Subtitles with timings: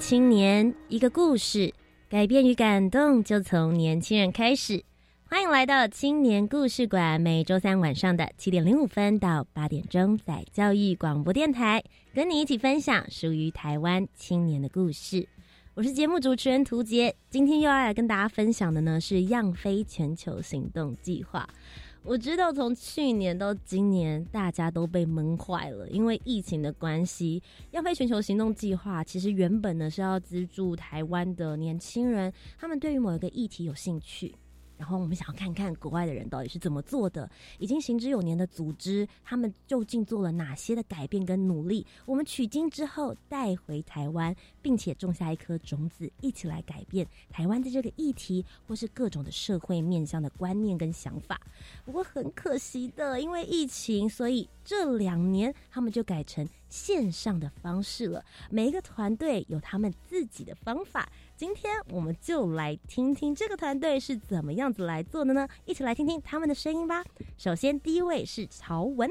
[0.00, 1.74] 青年，一个故事，
[2.08, 4.82] 改变与感动就从年轻人开始。
[5.28, 15.28] 欢迎来到青年故事馆，每周三晚上的七点零五分到八点钟，在教育广播电台，跟你一起分享属于台湾青年的故事。
[15.74, 21.46] 我是节目主持人涂杰，今天又要来跟大家分享的呢是“样飞全球行动计划”。
[22.02, 27.42] 我知道，从去年到今年，大家都被闷坏了，因为疫情的关系。
[27.70, 34.34] 要飞全球行动计划其实原本呢是要资助台湾的年轻人，他们对于某一个议题有兴趣。
[34.80, 41.86] 然后我们想要看看国外的人到底是怎么做的，已经行之有年的组织，他们究竟做了哪些的改变跟努力？
[42.06, 51.38] 我们取经之后带回台湾，并且种下一颗种子，一起来改变台湾的这个议题，或是各种的社会面向的观念跟想法。
[51.84, 58.24] 不过很可惜的，因为疫情，所以这两年他们就改成线上的方式了。
[58.48, 61.06] 每一个团队有他们自己的方法。
[61.36, 65.46] 今天我们就来听听这个团队是怎么样子来做的呢？
[65.66, 67.04] 一起来听听他们的声音吧。
[67.36, 69.10] 首先，第一位是曹文。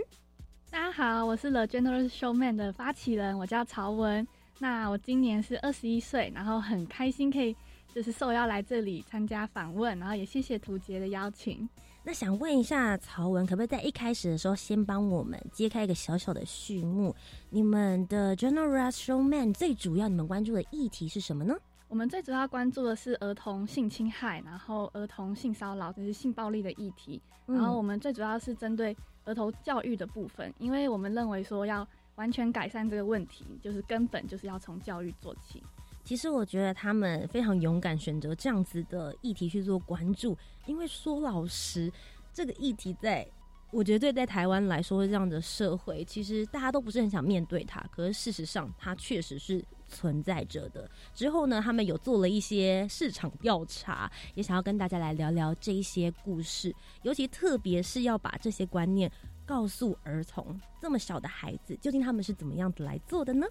[0.72, 4.28] 大家好，我是 The General Showman 的发起人，我叫曹文。
[4.60, 7.56] 那我今年是二十一岁，然后很开心可以
[7.96, 11.68] 就是受邀来这里参加访问，然后也谢谢图杰的邀请。
[12.10, 17.16] 那想问一下曹文，可不可以在一开始的时候先帮我们揭开一个小小的序幕？
[17.52, 21.56] 你们的 General Showman 最主要你们关注的议题是什么呢？
[21.88, 27.22] 我们最主要关注的是儿童性侵害，然后儿童性骚扰，就是性暴力的议题。
[27.46, 35.62] 然后我们最主要是针对儿童教育的部分，因为我们认为说要完全改善这个问题，就是根本就是要从教育做起。
[36.10, 41.94] 其实我觉得他们非常勇敢，选择这样子的议题去做关注，因为说老实，
[42.34, 43.30] 这个议题在。
[43.70, 47.80] 我觉得对在台湾来说，这样的社会其实大家都不是很想面对它。
[47.92, 50.90] 可是事实上，它确实是存在着的。
[51.14, 56.76] 之后呢，他们有做了一些市场调查，也想要跟大家来聊聊这一些故事。
[57.04, 59.12] 尤其特别是要把这些观念
[59.46, 63.46] 告诉儿童，这么小的孩子，究竟他们是怎么样子来做的呢？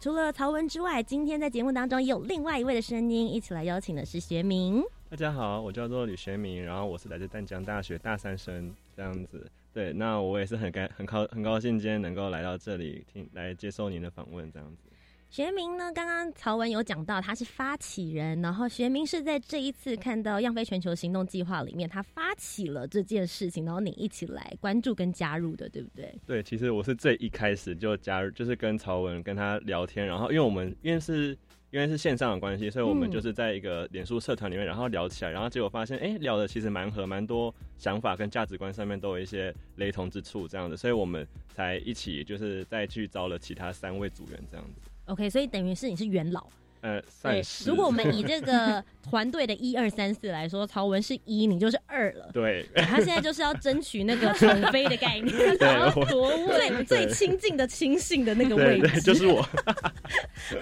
[0.00, 4.82] 除了曹文之外，今天在节目当中也有另外一位的声音，一起来邀请的是学明。
[5.10, 9.46] 大家好，我叫做吕学明，然后我是来自淡江大学大三生，这样子。
[9.74, 14.89] 对，那我也是很高很高很高兴今天能够来到这里听来接受您的访问，这样子。
[15.30, 26.12] 学明呢，刚刚曹文有讲到他是发起人，然后学明是在这一次看到样飞全球行动计划里面，他发起了这件事情，然后你一起来关注跟加入的，对不对？
[26.26, 31.38] 对，其实我是最一开始就加入，就是跟曹文跟他聊天，然后因为我们因为是。
[31.72, 41.24] 因为是线上的关系，所以我们就是在一个脸书社团里面，然后聊起来，然后结果发现，哎，聊的其实蛮合，蛮多想法跟价值观上面都有一些雷同之处，这样子，所以我们
[41.54, 44.89] 才一起就是再去招了其他三位组员，这样子。
[45.06, 46.46] OK，所以等于是你是元老。
[46.82, 52.30] 呃，对，如果我们以这个 团队的一二三四来说，曹文是一，你就是二了。
[52.32, 59.42] 对，他现在就是要争取那个宠妃的概念， 然后夺位最亲近的亲信的那个位置，就是我。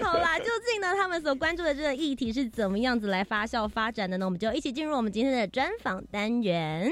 [0.01, 4.25] 好啦，究竟呢，他们所关注的这个议题是怎么样子来发酵发展的呢？
[4.25, 6.91] 我们就一起进入我们今天的专访单元。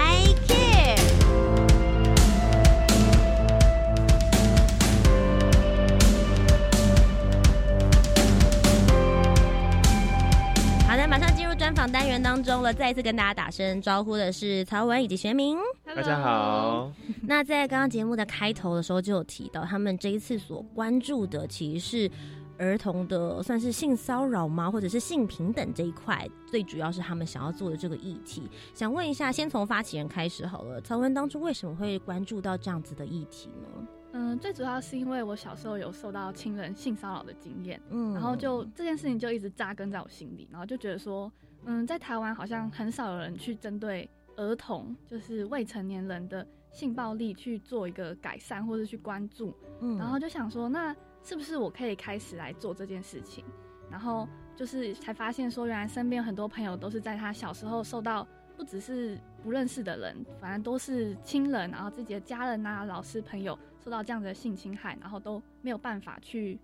[11.51, 12.73] 入专访单元当中了。
[12.73, 15.57] 再一次跟大家打声招呼的是曹文以及学明。
[15.83, 16.89] 大家好。
[17.27, 22.11] 那在刚刚节目的开头的时候就有提到，他们这一次所关注的其实是
[22.57, 24.71] 儿童的算是性骚扰吗？
[24.71, 28.49] 或者是性平等这一块，最主要是他们想要做的这个议题。
[28.73, 30.79] 想问一下，先从发起人开始好了。
[30.79, 33.85] 曹文当初为什么会关注到这样子的议题呢？
[34.13, 41.31] 嗯，最主要是因为我小时候有受到亲人性骚扰的经验，嗯，然后就这件事情就一直扎根在我心里，然后就觉得说，
[41.65, 53.45] 嗯，在台湾好像很少有人去针对儿童，就是未成年人的性暴力去做一个改善或者去关注，嗯，然后就想说，那是不是我可以开始来做这件事情？
[53.89, 58.27] 然后就是才发现说，原来身边很多朋友都是在他小时候受到。
[58.57, 66.59] 不只是不认识的人，反正都是亲人，然后自己的家人啊、老师、朋友受到这样的性侵害，然后都没有办法去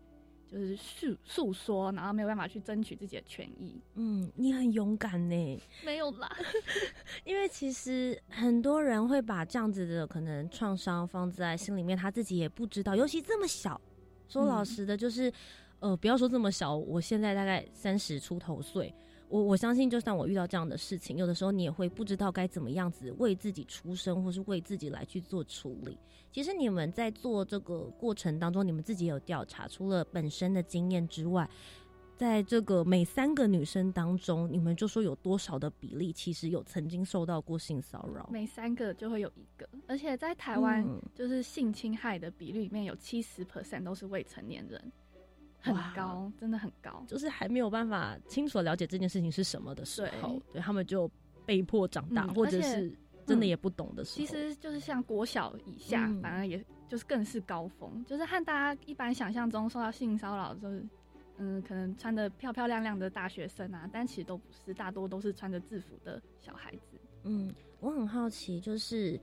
[0.47, 3.79] 就是诉诉说，然后没有办法去争取自己的权益。
[3.95, 5.61] 嗯，你很勇敢呢。
[5.83, 6.29] 没有啦，
[7.25, 13.79] 因为其实很多人会把这样子的可能创伤放在心里面，他自己也不知道，尤其这么小。
[14.29, 15.31] 说老实的，就是
[15.79, 18.93] 呃，不要说这么小，我现在大概三十出头岁。
[19.29, 25.97] 我我相信，就算我遇到这样的事情，有的时候你也会不知道该怎么样子为自己出声，或是为自己来去做处理。
[26.31, 31.49] 其实你们在做这个过程当中，你们自己有调查，除了本身的经验之外，
[32.15, 38.27] 在这个每三个女生当中，你们就说有多少的比例其实有曾经受到过性骚扰？
[38.31, 40.83] 每三个就会有一个，而且在台湾，
[41.13, 44.91] 就是性侵害的比率里面有七十 percent 都是未成年人。
[45.73, 51.09] 很高，真的很高，就是还没有办法清楚了解这件事情是什么的时候，对他们就
[51.45, 52.91] 被迫长大，或者是
[53.25, 54.25] 真的也不懂的时候。
[54.25, 60.85] 其实就是像国小以下，反而也就是更是高峰，就是和大家一般想象中受到性骚扰，就是
[61.37, 66.97] 嗯，可能穿的漂漂亮亮的大学生啊，但其实都不是，大多都是穿着制服的小孩子。
[67.23, 69.19] 嗯，我很好奇，就是。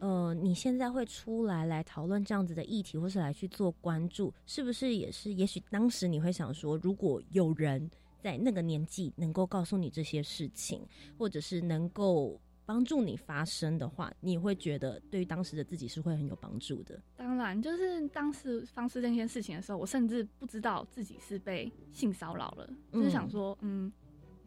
[0.00, 5.32] 呃，你现在会出来来讨论这样子的议题，或是来去做关注，是不是也是？
[5.32, 7.90] 也许当时你会想说，如果有人
[8.20, 10.86] 在那个年纪能够告诉你这些事情，
[11.18, 17.00] 或者是能够帮助你发声的话，你会觉得对于当时的自己是会很有帮助的。
[17.16, 23.92] 当然，就是当时发生这件事情的时候，我甚至不知道自己是被性骚扰了，就是想说，嗯，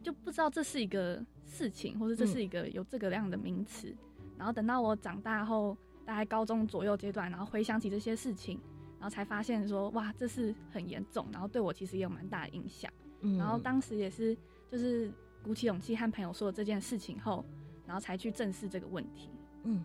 [0.02, 3.94] 就不知道这是一个事情，或者这是一个有这个样的名词。
[4.36, 8.60] 然后等到我长大后，大概高中左右阶段，然后回想起这些事情，
[8.98, 12.92] 然后才发现说，哇，这是很严重，然后对我其实也有蛮大的影响。
[13.20, 14.36] 嗯然后当时也是
[14.68, 15.12] 就是
[15.42, 17.44] 鼓起勇气和朋友说了这件事情后，
[17.86, 19.30] 然后才去正视这个问题。
[19.64, 19.84] 嗯。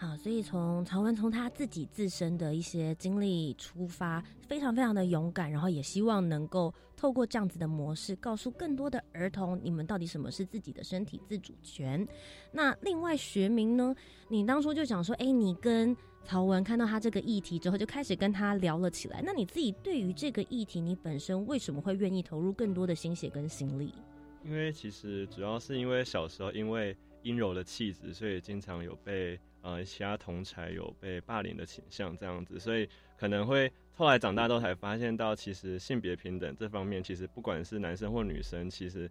[0.00, 12.06] 好，所以从曹文从他自己自身的一些经历出发，非常非常的勇敢，然后也希望能够透过这样子的模式，告诉更多的儿童，你们到底什么是自己的身体自主权。
[12.52, 13.92] 那另外学名呢？
[14.28, 19.20] 你当初就讲说，哎，你跟曹文看到他这个议题之后，就开始跟他聊了起来。
[19.26, 23.92] 那你自己对于这个议题，你本身为什么会愿意投入更多的心血跟心力？
[24.44, 29.36] 因为其实主要是因为小时候因为阴柔的气质，所以经常有被。
[29.62, 39.10] 呃，其他同才有被霸凌的倾向，这样子，所以可能会后来长大都才发现到，其实性别平等这方面，其实不管是男生或女生，其实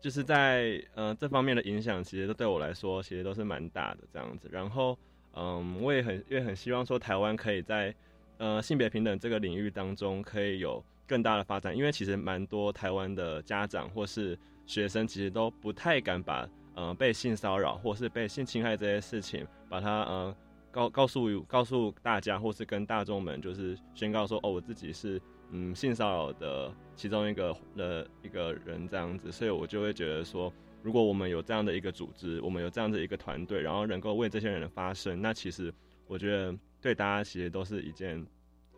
[0.00, 4.48] 就是在呃这方面的影响，其实都对我来说，其实都是蛮大的这样子。
[4.50, 4.98] 然后，
[5.34, 7.94] 嗯，我也很也很希望说，台湾可以在
[8.38, 16.48] 呃性别平等这个领域当中，可以有更大的发展，因为其实蛮多台湾的家长或是学生，其实都不太敢把。
[16.80, 20.34] 呃，被性骚扰或是被性侵害这些事情，把它呃
[20.70, 25.20] 告告诉告诉大家，或是跟大众们就是宣告说，哦，我自己是
[25.50, 30.50] 嗯性骚扰的其中一个的一个人这样子，所以我就会觉得说，
[30.82, 35.70] 如果我们有这样的一个组织，我们有这样的一个团队，然后能够为这些人的发声，那其实
[36.06, 38.26] 我觉得对大家其实都是一件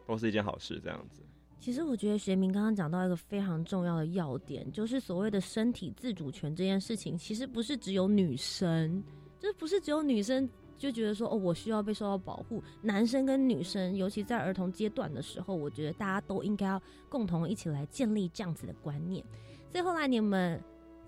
[0.09, 1.23] 都是一件好事这样子。
[1.63, 9.01] 其实我觉得学明刚刚讲到一个非常重要的要点，就是所谓的身体自主权这件事情，其实不是只有女生，
[9.39, 12.61] 就是不是只有女生就觉得说哦，我需要被受到保护。
[12.83, 19.25] 男生跟女生，尤其在儿童阶段的时候，我觉得大家都应该要共同一起来建立这样子的观念。
[19.71, 20.61] 所以后来你们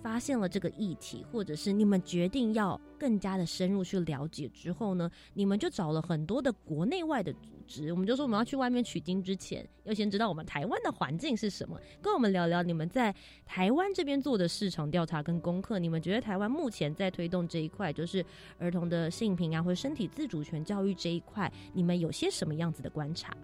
[0.05, 7.35] 发现了这个议题，或者是你们决定要更加的深入去了解之后呢，你们就找了很多的国内外的。
[7.91, 11.81] 我们就说我们要去外面取经之前，要先知道我们台湾的环境是什么。
[12.03, 15.79] 跟我们聊聊你们在台湾这边做的市场调查跟功课。
[15.79, 18.25] 你们觉得台湾目前在推动这一块，就是
[18.59, 23.37] 儿童的性平啊，或者身体自主权教育这一块，你们有些什么样子的观察？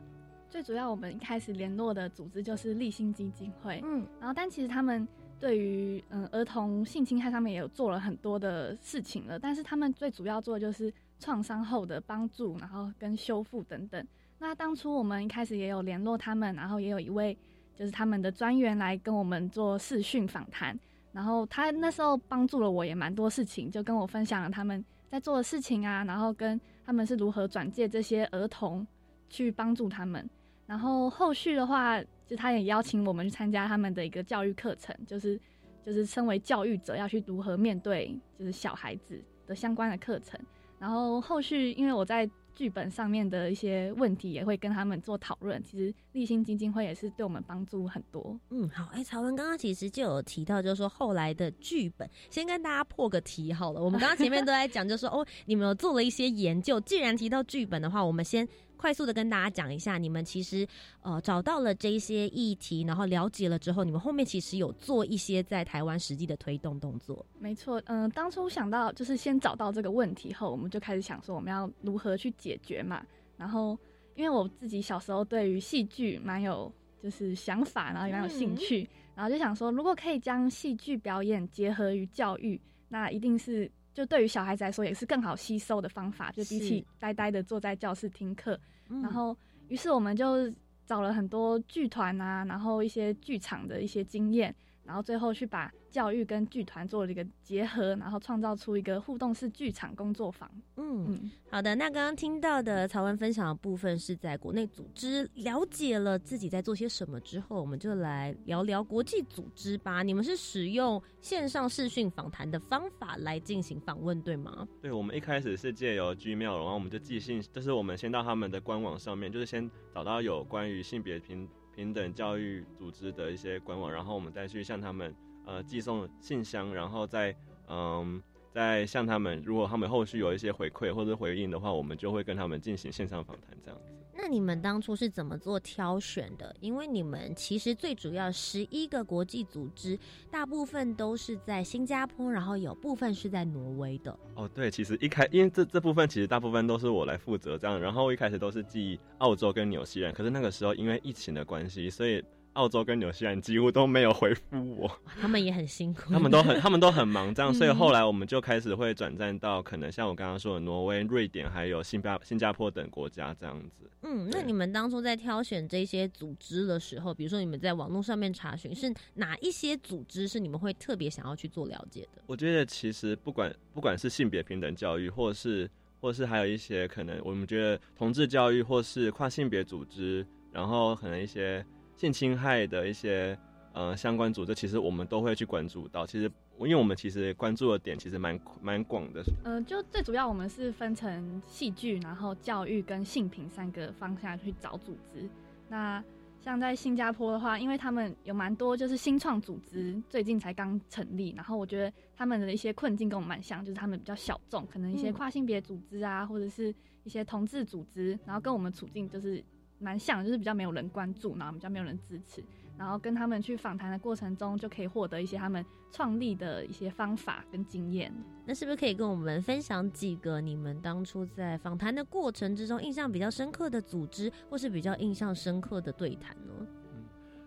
[0.49, 3.81] 最主要，我们一开始联络的组织就是立新基金会。
[3.85, 5.07] 嗯，然后但其实他们
[5.39, 10.93] 对于嗯儿童性侵害上面也有做了很多的事情了，但是他们最主要做的就是。
[11.21, 14.05] 创伤后的帮助，然后跟修复等等。
[14.39, 17.37] 那当初我们一开始也有联络他们，然后也有一位
[17.77, 20.77] 就是他们的专员来跟我们做视讯访谈。
[21.13, 28.87] 然后他那时候帮助了我也蛮多事情，就跟我分享了他们在做的事情啊，然后跟他们是如何转介这些儿童
[29.29, 30.29] 去帮助他们。
[30.67, 35.39] 然后后续的话，就他也邀请我们去参加他们的一个教育课程，就是
[35.85, 40.41] 就是身为教育者要去如何面对就是小孩子的相关的课程。
[40.81, 42.29] 然后后续因为我在。
[42.53, 45.63] 剧本上面的一些问题也会跟他们做讨论。
[45.63, 48.39] 其实立新基金会也是对我们帮助很多。
[48.51, 53.83] 嗯，好，哎，曹文刚刚其实就有提到，就是说后来的剧本，先跟大家破个题好了。
[53.83, 56.79] 我们刚刚前面都在讲，就是说哦，你们有做了一些研究。
[56.83, 58.47] 既然提到剧本的话，我们先。
[58.81, 60.67] 快速的跟大家讲一下，你们其实
[61.03, 67.25] 呃找到了这些议题，然后了解了之后，你们后面其实有做一些在台湾实际的推动动作。
[67.39, 73.05] 没错，嗯，当初想到就是先找到这个问题后，我们就开始想说我们要如何去解决嘛。
[73.37, 73.79] 然后
[74.15, 76.73] 因为我自己小时候对于戏剧蛮有
[77.03, 82.59] 就是想法，然后也蛮有兴趣，然后就想说如果可以将戏剧表演结合于教育，
[82.89, 83.71] 那一定是。
[84.01, 88.59] 就对于小孩子来说，也是更好吸收的方法，就比起呆呆的坐在教室听课。
[88.89, 89.37] 然后，
[89.69, 90.51] 于是我们就
[90.87, 94.55] 找了很多剧团啊，然后一些剧场的一些经验。
[94.91, 100.51] 然后最后去把教育跟剧团做了一个结合，然后创造出一个互动式剧场工作坊。
[100.79, 101.77] 嗯，好的。
[101.77, 110.03] 那刚刚听到的曹文分享的部分是在国内组织了解了自己在做些什么之后，我们就来聊聊国际组织吧。
[110.03, 114.67] 你们是使用线上视讯访谈的方法来进行访问，对吗？
[114.83, 121.49] 对，我们一开始是借由 Gmail，然后我们就寄信，就是我们先到他们的官网上面，就是先找到有关于性别平。
[121.75, 125.15] 平等教育组织的一些官网，然后我们再去向他们
[125.47, 127.35] 呃寄送信箱，然后再
[127.69, 128.23] 嗯
[128.53, 133.93] 再向他们，如果他们后续有一些回馈或者回应的话，我们就会跟他们进行线上访谈这样子。
[134.21, 136.55] 那你们当初是怎么做挑选的？
[136.61, 139.99] 因为你们其实最主要十一个国际组织，
[140.31, 144.15] 大部分都是在新加坡，然后有部分是在挪威的。
[144.35, 152.23] 哦，对，其实一开因为这这部分其实大部分都是我来负责这样，然后一开始都是寄澳洲跟纽西兰，可是那个时候因为疫情的关系，所以。
[152.55, 154.91] 澳洲跟纽西兰几乎都没有回复我，
[155.21, 163.89] 他们也很辛苦，他们都很他们都很忙，这样，所以后来我们就开始会转战到可能像我刚刚说的挪威、瑞典，还有新加新加坡等国家这样子。
[164.03, 172.23] 嗯，那你们当初在挑选这些组织的时候，比如说你们在网络上面查询，是哪一些组织是你们会特别想要去做了解的？
[172.27, 181.65] 我觉得其实不管不管是性别平等教育，或是或是还有一些可能我们觉得同志教育，或是跨性别组织，然后可能一些。
[182.01, 183.39] 性侵害的一些
[183.75, 186.07] 呃相关组织，其实我们都会去关注到。
[186.07, 186.25] 其实，
[186.61, 189.23] 因为我们其实关注的点其实蛮蛮广的。
[189.45, 195.29] 呃，就最主要我们是分成戏剧、然后教育跟性平三个方向去找组织。
[195.69, 196.03] 那
[196.41, 201.35] 像在新加坡的话，因为他们有蛮多就是新创组织，最近才刚成立。
[201.37, 209.45] 然后我觉得他们的一些困境跟我们蛮像，就是他们比较小众，可能一些跨性别组织啊，或者是一些同志组织，然后跟我们处境就是。
[209.81, 212.45] 蛮像，就是比较没有人关注，然后比较没有人支持，
[212.79, 218.13] 然后跟他们去访谈的过程中，就可以获得一些他们创立的一些方法跟经验。
[218.47, 226.53] 那是不是可以跟我们分享几个你们当初在访谈的过程之中印象比较深刻的组织，或是比较印象深刻的对谈呢？
[226.95, 227.05] 嗯，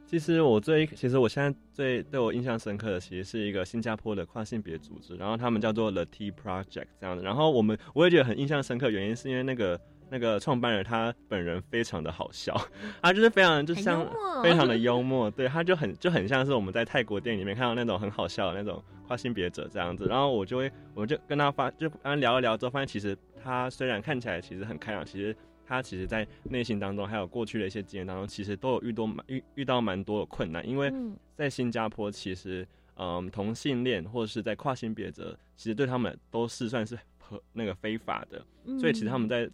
[0.07, 7.21] 其实我最，其实我现在最对我印象深刻的，其实是一个新加坡的跨性别组织，然后他们叫做 The T Project 这样的。
[7.21, 9.79] 然后我们我也觉得很印象深刻，原因是因为那个。
[10.13, 12.55] 那个创办人他本人非常的好笑，
[13.01, 14.07] 他就是非常就像
[14.43, 20.05] 非常的 幽默，对，他就很就很像是我们在泰国电影里面看到那种很好笑的那种跨性别者这样子。
[20.05, 30.63] 然后我就会我就跟他发就跟他聊一聊之后，发现其实他虽然看起来其实很开朗，其实他其实在内心当中还有过去的一些经验当中，其实都有遇多遇遇到蛮多的困难。
[30.69, 30.93] 因为
[31.35, 32.67] 在新加坡，其实
[32.97, 38.45] 嗯同性恋或者是在跨性别者，其实对他们都是算是和那个非法的，
[38.79, 39.49] 所以其实他们在。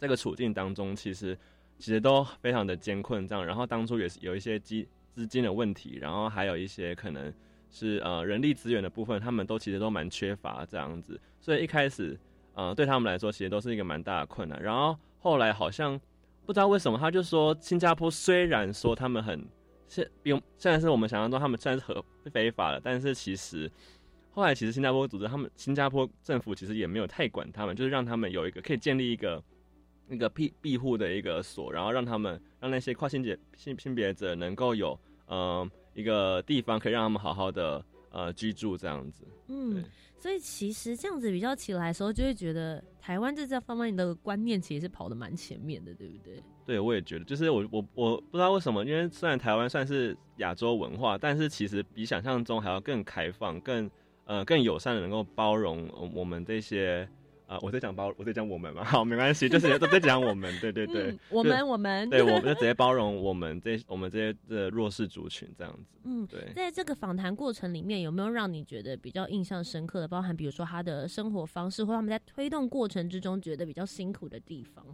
[0.00, 1.36] 这个处境当中，其实
[1.78, 3.44] 其实都非常的艰困，这样。
[3.44, 7.30] 然后当初也是有一些资资金的问题，然后还有一些可能
[7.70, 11.20] 是呃人力资源的部分，他们都其实都蛮缺乏这样子。
[11.38, 12.18] 所以一开始，
[12.54, 14.62] 呃，对他们来说，其实都是一个蛮大的困难。
[14.62, 16.00] 然后后来好像
[16.46, 19.46] 不知道为什么，他就说新加坡虽然说他们很
[19.86, 22.02] 现，比现在是我们想象中他们虽然是合
[22.32, 23.70] 非法的，但是其实
[24.30, 29.42] 后来其实新加坡组织他们新加坡政府其实也没有太管他们，就是让他们有一个可以建立一个。
[30.10, 39.24] 那个庇庇护的一个所，然后让他们让那些跨性别性性别者能够有呃一个地方可以让他们好好的呃居住这样子。
[39.46, 39.84] 嗯，
[40.18, 46.42] 所以其实这样子比较起来的时候，就会觉得台湾在这方面的观念其实是跑得蛮前面的，对不对？
[46.66, 53.88] 对，我也觉得，就是我我我不知道为什么，因为虽然台湾算是亚洲文化，但是其实比想象中还要更开放、更
[54.24, 57.08] 呃更友善的，能够包容我们这些。
[57.50, 65.98] 啊，我在讲包，我在讲我们嘛， 好，没关系，就是都在讲我们，对对对，我们我们，对，我们就直接包容我们这我们这些的弱势族群这样子。
[66.04, 74.86] 嗯，对，在这个访谈过程里面，有没有让你觉得比较印象深刻的，包含比如说他的生活方式，或他们在推动过程之中觉得比较辛苦的地方？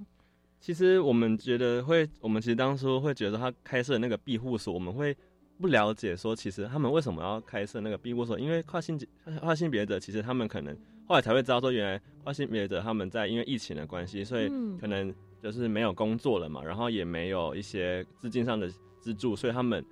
[0.59, 5.15] 其实我们觉得会，我们其实当初会觉得他开设那个庇护所，我们会
[5.61, 8.41] 不了解说，其实他们为什么要开设那个庇护所？
[8.41, 8.99] 因为跨性
[9.43, 10.75] 跨性别者，其实他们可能。
[11.07, 14.49] 后来才会知道说，原来跨性别者他们在因为疫情的关系，所以
[14.81, 19.85] 可能就是没有工作了嘛，然后也没有一些资金上的资助，所以他们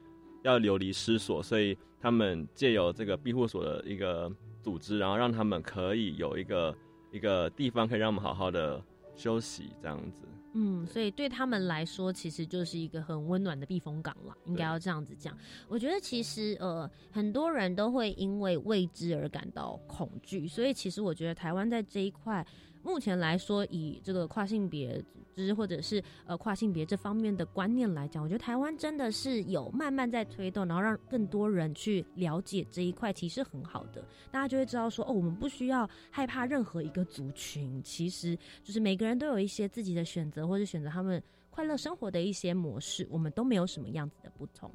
[0.43, 4.31] 要流离失所，所以他们借由这个庇护所的一个
[4.61, 6.77] 组织，然后让他们可以有一个
[7.13, 8.83] 一个地方可以让我们好好的
[9.17, 10.23] 休息这样子。
[10.55, 15.37] 嗯，所以对他们来说，其实就是一个很温暖的避风港了，应该要这样子讲。
[15.69, 22.47] 我觉得其实呃，很多人都会因为未知而感到恐惧，所以其实我觉得台湾在这一块。
[22.85, 25.03] 目前来说，以这个跨性别
[25.35, 34.05] 之或者是呃跨性别这方面的观念来讲，我觉得台湾真的是有慢慢在推动，然后让更多人去了解这一块，其实很好的。
[34.31, 44.71] 大家就会知道说，哦，我们不需要害怕任何一个族群，其实就是每个人都有一些自己的选择，或者选择他们快乐生活的一些模式，我们都没有什么样子的不同。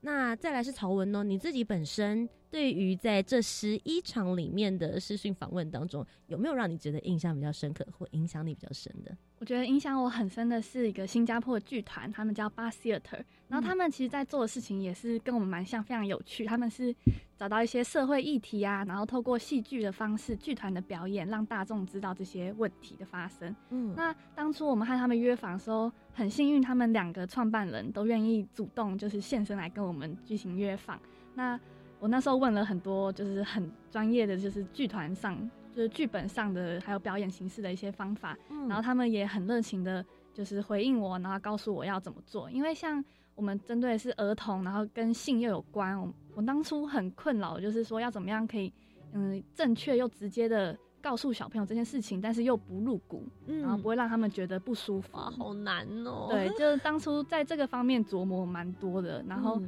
[0.00, 1.22] 那再来是曹文呢？
[1.22, 9.16] 你自己本身对于在这十一场里面的视讯访问当中，有没有让你觉得印象比较深刻或影响你比较深的？
[9.38, 16.44] 我觉得影响我很深的是一个新加坡的剧团，他们叫 Bar Theater，然后他们其实在做的事情也是跟我们蛮像，非常有趣。
[16.44, 16.94] 他们是
[17.38, 23.56] 找到一些社会议题啊，然后透过戏剧的方式、剧团的表演，让大众知道这些问题的发生。
[23.70, 31.00] 嗯，那当初我们和他们约访的时候，很幸运，他们两个创办人都愿意主动就是现身来跟我们进行约访。
[31.34, 31.58] 那
[32.02, 35.38] 我那时候问了很多，就是很专业的，就是剧团上。
[35.74, 38.36] 就是剧本上的，还有表演形式的一些方法，
[38.68, 40.04] 然后他们也很热情的，
[40.34, 42.50] 就是回应我，然后告诉我要怎么做。
[42.50, 43.02] 因为像
[43.34, 48.70] 我们针对的是儿童，然后跟性又有关，我我当初很困扰，就是说要怎么样可以，
[49.12, 55.16] 嗯，正确又直接的告诉小朋友这件事情，但是又不入骨，然后不会让他们觉得不舒服。
[55.16, 56.26] 好难哦。
[56.28, 59.58] 对， 就是当初在这个方面琢磨蛮多的，然后，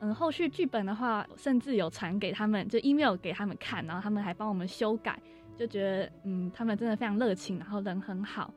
[0.00, 5.20] 嗯，后续剧本的话，甚至有传给他们，就 email 给他们看，然后他们还帮我们修改。
[5.58, 8.52] 就觉得，嗯，他们真的非常热情，然后人很好，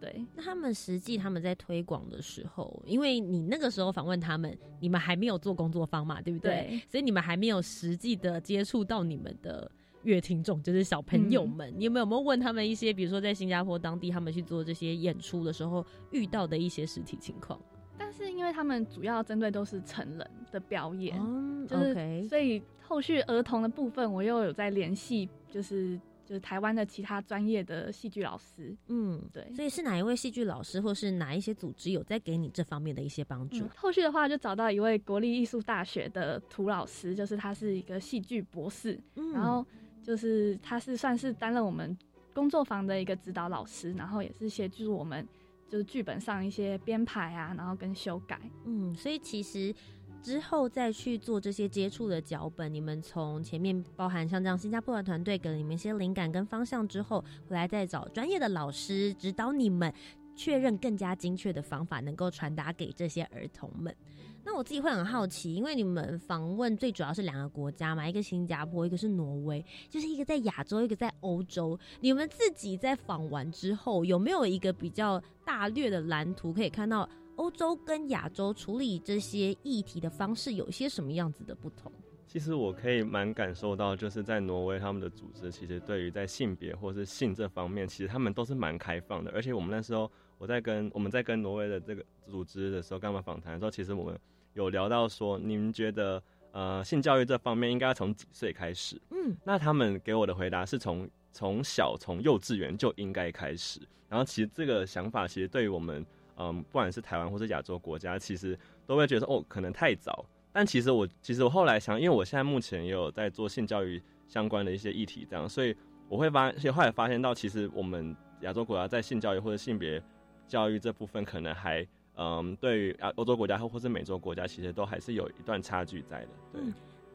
[0.00, 0.26] 对。
[0.34, 6.82] 那他们实际他们在推广的时候，因为你那个时候访问他们，你们还没有做工作坊嘛，对不对？
[6.88, 9.70] 所以你们还没有实际的接触到你们的
[10.02, 11.72] 乐听众，就是小朋友们。
[11.78, 17.56] 你有没有没有问他们一些，比如说在新加坡当地他们去做这些演出的时候遇到的一些实体情况？
[18.00, 21.20] 但是因为他们主要针对都是成人的表演，
[21.68, 26.00] 就是所以后续儿童的部分，我又有在联系，就是。
[26.22, 33.64] 就是台湾的其他专业的戏剧老师，嗯，对，所以是哪一位戏剧老师，或是哪一些组织有在给你这方面的一些帮助？
[33.74, 38.96] 后续的话就找到一位国立艺术大学的涂老师，就是他是一个戏剧博士，
[39.34, 39.66] 然后
[40.04, 41.98] 就是他是算是担任我们
[42.32, 45.26] 工作坊的一个指导老师，然后也是协助我们
[45.70, 49.74] 就是剧本上一些编排啊，然后跟修改，嗯，所以其实。
[50.22, 59.90] 之后再去做这些接触的脚本，你们从前面包含像这样新加坡的团队给了你们一些灵感跟方向之后，回来再找专业的老师指导你们，
[60.36, 63.96] 确认更加精确的方法能够传达给这些儿童们。
[64.44, 71.78] 那我自己会很好奇，因为你们访问最主要是两个国家嘛，一个新加坡，一个是挪威，就是一个在亚洲，一个在欧洲。
[72.00, 77.08] 你们自己在访完之后，有没有一个比较大略的蓝图可以看到？
[77.36, 81.90] 欧洲跟亚洲处理这些议题的方式有些什么样子的不同？
[82.26, 89.30] 其实我可以蛮感受到，就是在挪威他们的组织，其实对于在性别或是性这方面，其实他们都是蛮开放的。
[89.30, 94.18] 而且我们那时候我在跟我们在跟挪威的这个组织的时候，干嘛访谈的时候，其实我们
[94.54, 96.20] 有聊到说，你们觉得
[96.52, 98.98] 呃性教育这方面应该从几岁开始？
[99.10, 103.80] 嗯，那他们给我的回答是从从小从幼稚园就应该开始。
[104.08, 106.04] 然后其实这个想法其实对于我们。
[106.42, 110.24] 嗯，不管是台湾或是亚洲国家，其实都会觉得哦，可能太早。
[110.50, 115.76] 但其实我，其实我后来想，因为我现在目前也有在做性教育相关的一些议题，这样，所以
[116.08, 120.02] 我会发，所以后来发现到，其实我们亚洲国家在性教育或者性别
[120.50, 121.86] 教育这部分，可能还
[122.16, 126.28] 嗯，对于啊欧洲国家或或是美洲国家，其实都还是有一段差距在的。
[126.52, 126.60] 对，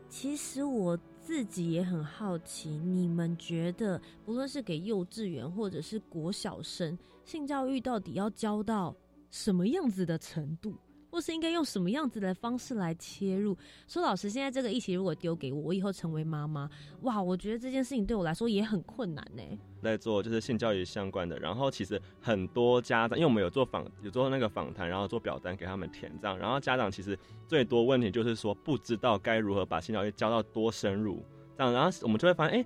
[0.10, 0.98] 其实我。
[1.26, 8.96] 自己也很好奇，你们觉得不论是给幼稚园或者是国小生，性教育到底要教到
[9.32, 10.76] 什么样子的程度？
[11.16, 13.58] 或是应该用什么样子的方式来切入？
[13.88, 16.70] 说老师，现在这个议题如果丢给我，我以后成为妈妈，
[17.04, 19.42] 哇，我觉得这件事情对我来说也很困难呢。
[19.82, 31.24] 在做就是性教育相关的，然后其实很多家长，因为我们有做访，有做那个访谈，然后做表单给他们填这样，然后家长其实最多问题就是说不知道该如何把性教育教到多深入
[31.58, 32.66] 这样，然后我们就会发现，哎。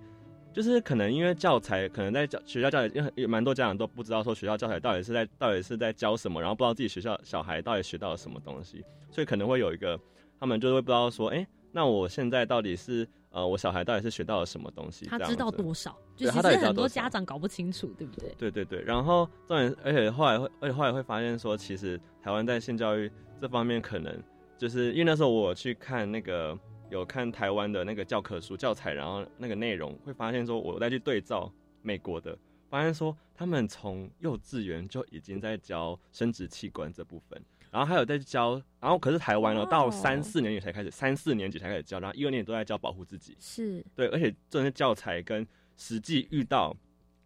[0.51, 9.97] 就是可能因为教材可能在教学校教材，因为有蛮多家长都不知道说学校教材到底是在到底是在教什么，然后不知道自己学校小孩到底学到了什么东西，所以可能会有一个
[10.39, 15.05] 他们就会不知道说，哎，那我现在到底是呃我小孩到底是学到了什么东西？
[15.05, 15.95] 他知道多少？
[16.15, 18.33] 就其实很多家长搞不清楚，对不对？
[18.37, 18.81] 对对对。
[18.81, 23.09] 然后重点，而且后来会，而且后来会发现说，其实台湾在性教育
[23.39, 24.11] 这方面可能
[24.57, 26.57] 就是因为那时候我去看那个。
[26.89, 32.37] 有看台湾的那个教科书教材，然后那个内容会发现说，我再去对照美国的，
[32.69, 45.47] 发现说他们从幼稚园就已经在教生殖器官这部分，然后还有在教，然后可是台湾呢，到三四年级才开始，三四年级才开始教，然后一二年级都在教保护自己，是对，而且这些教材跟
[45.77, 46.75] 实际遇到。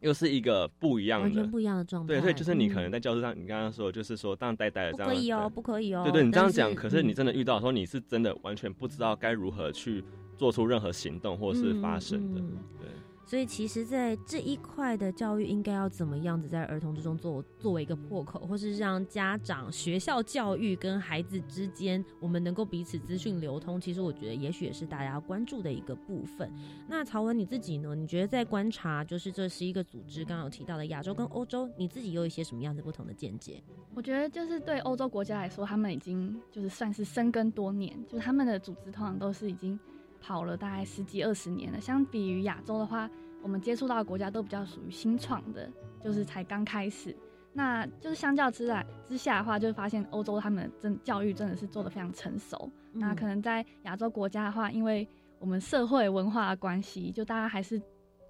[0.04, 2.14] 又是一个不一样的，完全不一样的状态。
[2.14, 6.04] 对，所以就是你可能在教室上，你刚刚说就是说当呆呆的这样，不可以哦，不可以哦。
[6.04, 10.04] 对对，你这样讲，可是你真的遇到的时候你是真的完全不知道该如何去
[10.38, 12.42] 做出任何行动或是发生的，
[12.80, 12.88] 对。
[13.26, 23.80] 所以，其实，在这一块的教育，应该要怎么样子在儿童之中做作为一个破口，或是让家长、学校教育跟孩子之间，我们能够彼此资讯流通。
[23.80, 26.52] 其实，我觉得也许也是大家要关注的一个部分。
[26.88, 27.96] 那曹文你自己呢？
[27.96, 33.64] 你觉得在观察，就是这是一个组织，刚刚有提到的亚洲跟欧洲，你自己有一些什么样的不同的见解？
[33.96, 39.80] 我觉得，就是对欧洲国家来说，他们已经就是算是深耕多年，就是他们的组织通常都是已经。
[40.24, 43.10] 跑了大概十几二十年了，相比于亚洲的话，
[43.42, 45.70] 我们接触到的国家都比较属于新创的，
[46.02, 47.14] 就是才刚开始。
[47.52, 52.72] 那就是相较之来之下的话，就会发现欧洲他们真教育真的是做的非常成熟。
[52.94, 55.06] 那可能在亚洲国家的话，因为
[55.40, 57.82] 我们社会文化的关系，就大家还是。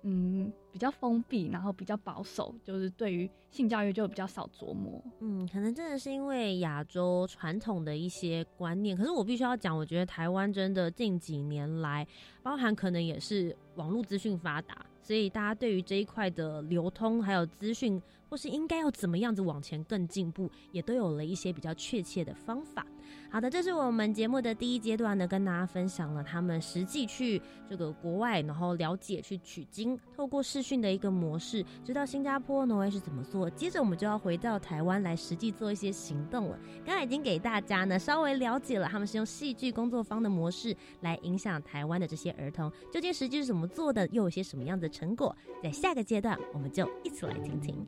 [0.05, 5.01] 嗯，比较封闭，然后比较保守，就是对于性教育就比较少琢磨。
[5.21, 8.95] 嗯，可能真的是因为亚洲传统的一些观念。
[8.97, 12.05] 可是我必须要讲，我觉得台湾真的近几年来，
[12.41, 22.85] 包含可能也是网络资讯发达，所以大家对于这一块的流通还有资讯，或是应该要怎么样子往前更进步，也都有了一些比较确切的方法。
[23.33, 33.49] 好的，这是我们节目的第一阶段呢，跟大家分享了他们实际去这个国外，然后了解去取经，透过视讯的一个模式，知道新加坡、挪威是怎么做。
[33.49, 36.59] 接着我们就要回到台湾来实际做一些行动了。
[36.85, 45.35] 刚刚已经给大家呢稍微了解了，他们是用戏剧工作坊的模式来影响台湾的这些儿童，究竟实际是怎么做的，又有些什么样的成果？
[45.63, 47.83] 在下个阶段，我们就一起来听听。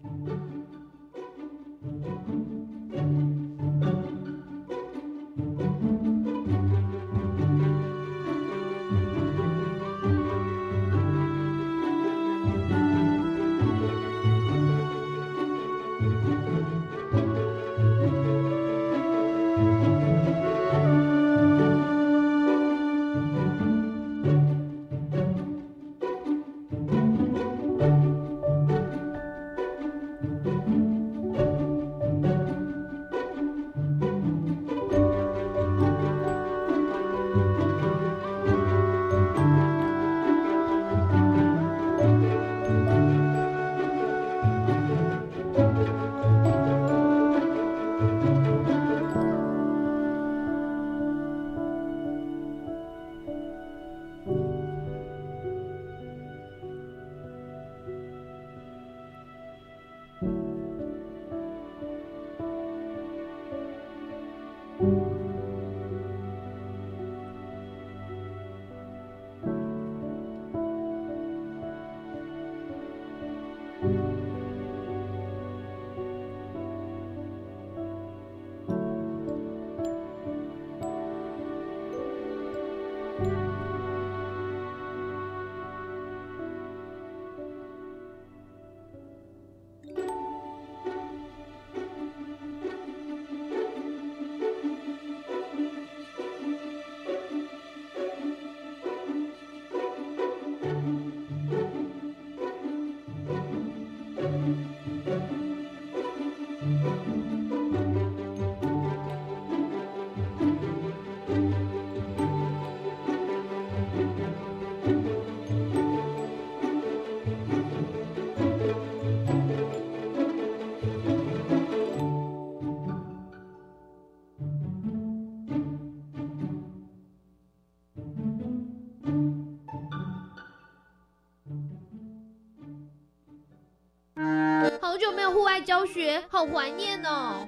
[135.66, 137.48] 教学，好怀念哦。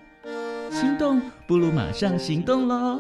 [0.71, 2.99] 心动不如马上行动喽！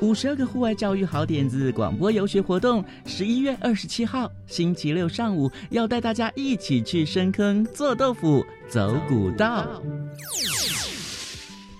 [0.00, 9.80] 五十二个户外教育好点子广播游学活动，十一月二十七号星期六上午要带大家一起去深坑做豆腐、走古道。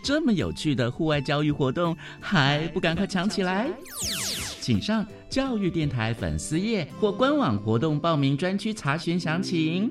[0.04, 3.70] 这么有趣的户外教育活动，还不赶快抢起来？
[4.60, 9.90] 请上教育电台粉丝页或官网活动报名专区查询详情。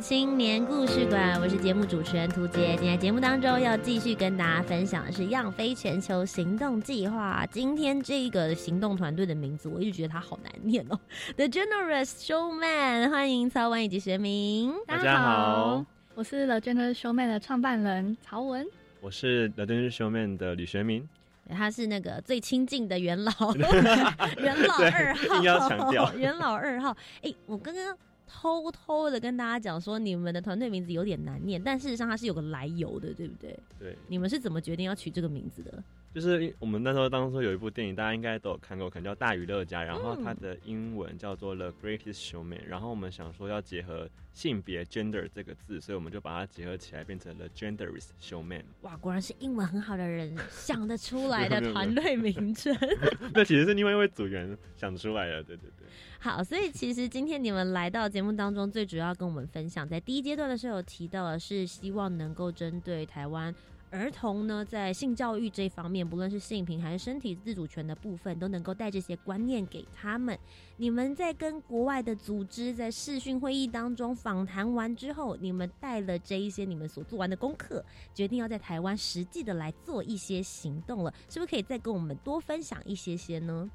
[0.00, 2.76] 青年故事馆，我是节目主持人涂杰。
[2.76, 7.44] 今天节目当中要继续跟大家分享的是“样飞全球行动计划”。
[7.50, 10.96] 今天这个行动团队的名字，我一直觉得它好难念哦。
[11.34, 14.72] The Generous Showman，欢迎曹文以及学明。
[14.86, 18.64] 大家好，我是 The Generous Showman 的创办人曹文。
[19.00, 21.08] 我是 The Generous Showman 的李学明。
[21.50, 23.32] 他是那个最亲近的元老，
[24.38, 26.96] 元老二号，要强调元老二号。
[27.22, 27.96] 哎，我刚刚。
[28.26, 33.58] 偷偷的跟大家讲说，你们的团队名字有点难念，但事实上它是有个来由的，对不对？
[33.78, 33.96] 对。
[34.08, 35.82] 你们是怎么决定要取这个名字的？
[36.16, 48.62] 就是我们那时候当初有一部电影，大家应该都有看过，可能叫《大娱乐家》，然后它的英文叫做《The Greatest Showman》，然后我们想说要结合性别 gender 这个字，所以我们就把它结合起来，变成了 Genderist Showman。
[48.80, 52.74] 哇，果然是英文很好的人想得出来的 团队名称。
[53.34, 55.86] 那其实是另外一位组员想出来的，对对对。
[56.18, 63.54] 好，所以其实今天你们来到节目当中，最主要跟我们分享，在第一阶段的时候有提到的是，希望能够针对台湾。
[63.90, 70.38] 儿童呢，在性教育这方面，不论是性平还是身体自主权的部分，都能够带这些观念给他们。
[70.76, 83.70] 你们在跟国外的组织在视讯会议当中访谈完之后，你们带了这一些你们所做完的功课，决定要在台湾实际的来做一些行动了，是不是可以再跟我们多分享一些些呢？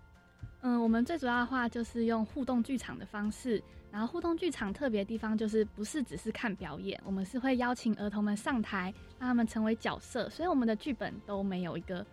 [0.63, 3.63] 嗯，我们最主要的话就是用互动剧场的方式。
[3.91, 12.05] 然后互动剧场特别地方就是不是只是看表演，我们是会邀请儿童们上台，让他们成为角色，所以我们的剧本都没有一个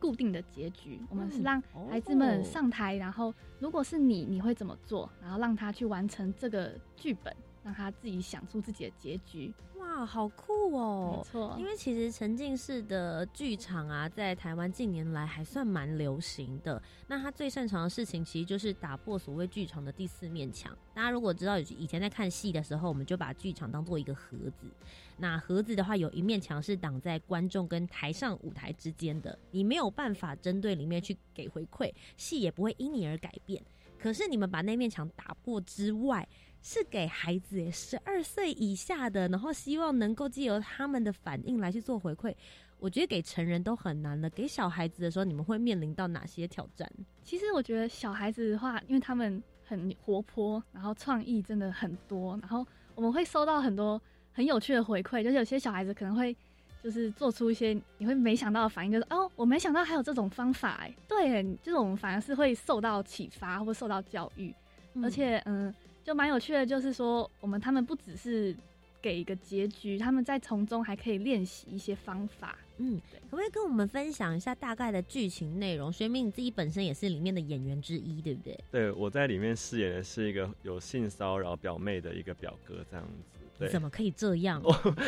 [0.00, 5.08] 固定的结局，我们是让孩子们上台，然后如果是你，你会怎么做？
[5.22, 7.32] 然后让他去完成这个剧本，
[7.62, 9.52] 让他自己想出自己的结局。
[9.78, 11.16] 哇，好酷哦！
[11.16, 16.80] 没错，因为其实沉浸式的剧场啊，在台湾近年来还算蛮流行的。
[17.08, 20.76] 那他最擅长的事情，其实就是打破所谓剧场的第四面墙。
[20.94, 24.70] 大家如果知道，以前在看戏的时候，我们就把剧场当做一个盒子。
[25.18, 33.62] 那盒子的话，有一面墙是挡在观众跟台上舞台之间的，你没有办法针对里面去给回馈，戏也不会因你而改变。
[34.02, 36.28] 可是你们把那面墙打破之外，
[36.60, 42.34] 是给孩子，十二岁以下的，然后希望能够借由他们的反应来去做回馈。
[42.80, 46.90] 我觉得给成人都很难了，给小孩子的时候，你们会面临到哪些挑战？
[47.22, 56.36] 其实我觉得小孩子的话，因为他们很活泼，然后创意真的很多，然后我们会收到很多很有趣的回馈，就是有些小孩子可能会
[56.82, 64.54] 就是做出一些你会没想到的反应，就是哦，我没想到还有这种方法，哎，对，就是我们反而是会受到启发或受到教育，
[65.02, 65.72] 而且嗯。
[66.04, 68.52] 就蛮有趣的，就是说，我们他们不只是
[69.00, 72.58] 给一个结局，他们在从中还可以练习一些方法。
[72.78, 75.92] 嗯，可不可以跟我们分享一下大概的剧情内容？
[75.92, 78.58] 学明你自己本身也是里面的演员之一，对不对？
[78.72, 83.38] 对，我在里面饰演的是一个有性骚扰表妹的一个表哥，这样子。
[83.62, 84.62] 对，怎么可以这样？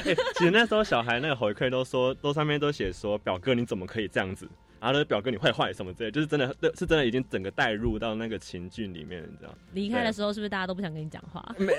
[0.05, 4.49] 哎，其实那时候小孩那个回馈都说，都上面都写说，表哥你怎么可以这样子？
[4.91, 9.55] 然后表哥你坏坏什么之类，就是真的，是真的已经整个带入到那个情境里面，你知道？
[9.73, 11.55] 离开的时候是不是大家都不想跟你讲话？
[11.59, 11.73] 没，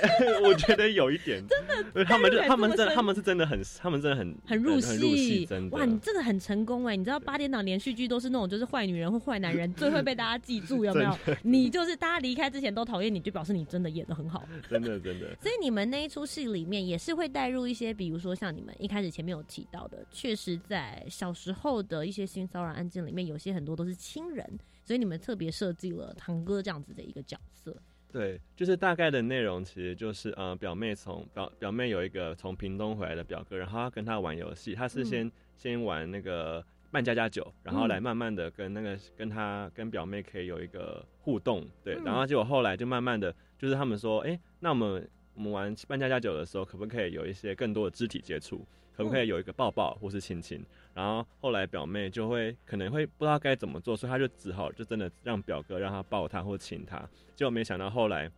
[0.44, 5.78] 我觉得有一点， 真的，他们就他们真他们是真的很，他们真的很很入戏，真的。
[5.78, 6.96] 哇，你这个很成功哎！
[6.96, 11.18] 你知道八点档连续剧都是那种就是坏女人或坏男人最会被大家记住，有没有？
[11.44, 15.36] 你就是大家离开之前都讨厌你，就表示你真的演的很好，真的真的。
[15.42, 23.76] 所以你们那一出戏里面也是会带入一些，比如说像你们一开始前面有提到的，确实在小时候的一些性骚扰案件里面，有些很多。
[23.76, 27.76] 都是亲人，所以你们特别设计了堂哥这样子的一个角色。
[28.10, 48.66] 对，就是大概的内容，其实就是呃，表妹从表表妹有一个从屏东回来的表哥，然后他跟他玩游戏，他是先先玩那个扮家家酒，然后来慢慢的跟那个跟他跟表妹可以有一个互动，对，然后结果后来就慢慢的就是他们说，哎，那我们我们玩扮家家酒的时候，可不可以有一些更多的肢体接触？
[48.96, 50.66] 可不可以有一个抱抱或是亲亲？
[50.94, 56.98] 然后后来表妹就会可能会不知道该怎么做，所以她就只好就真的让表哥让他抱他或亲他。
[57.36, 58.32] 结果没想到后来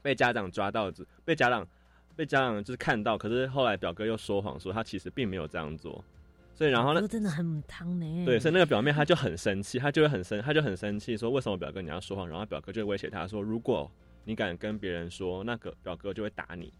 [0.00, 0.92] 被家长抓到，
[1.24, 1.66] 被家长
[2.14, 6.04] 被家长就是看到，可是后来表哥又说谎说他其实并没有这样做。
[6.54, 8.24] 所以然后呢，真的很汤呢。
[8.24, 12.28] 对，所以那个表妹她就很生气，她就会很生，她就很生气说为什么表哥你要说谎？
[12.28, 13.88] 然后表哥就威胁她说，如果
[14.24, 16.72] 你敢跟别人说，那个表哥就会打你。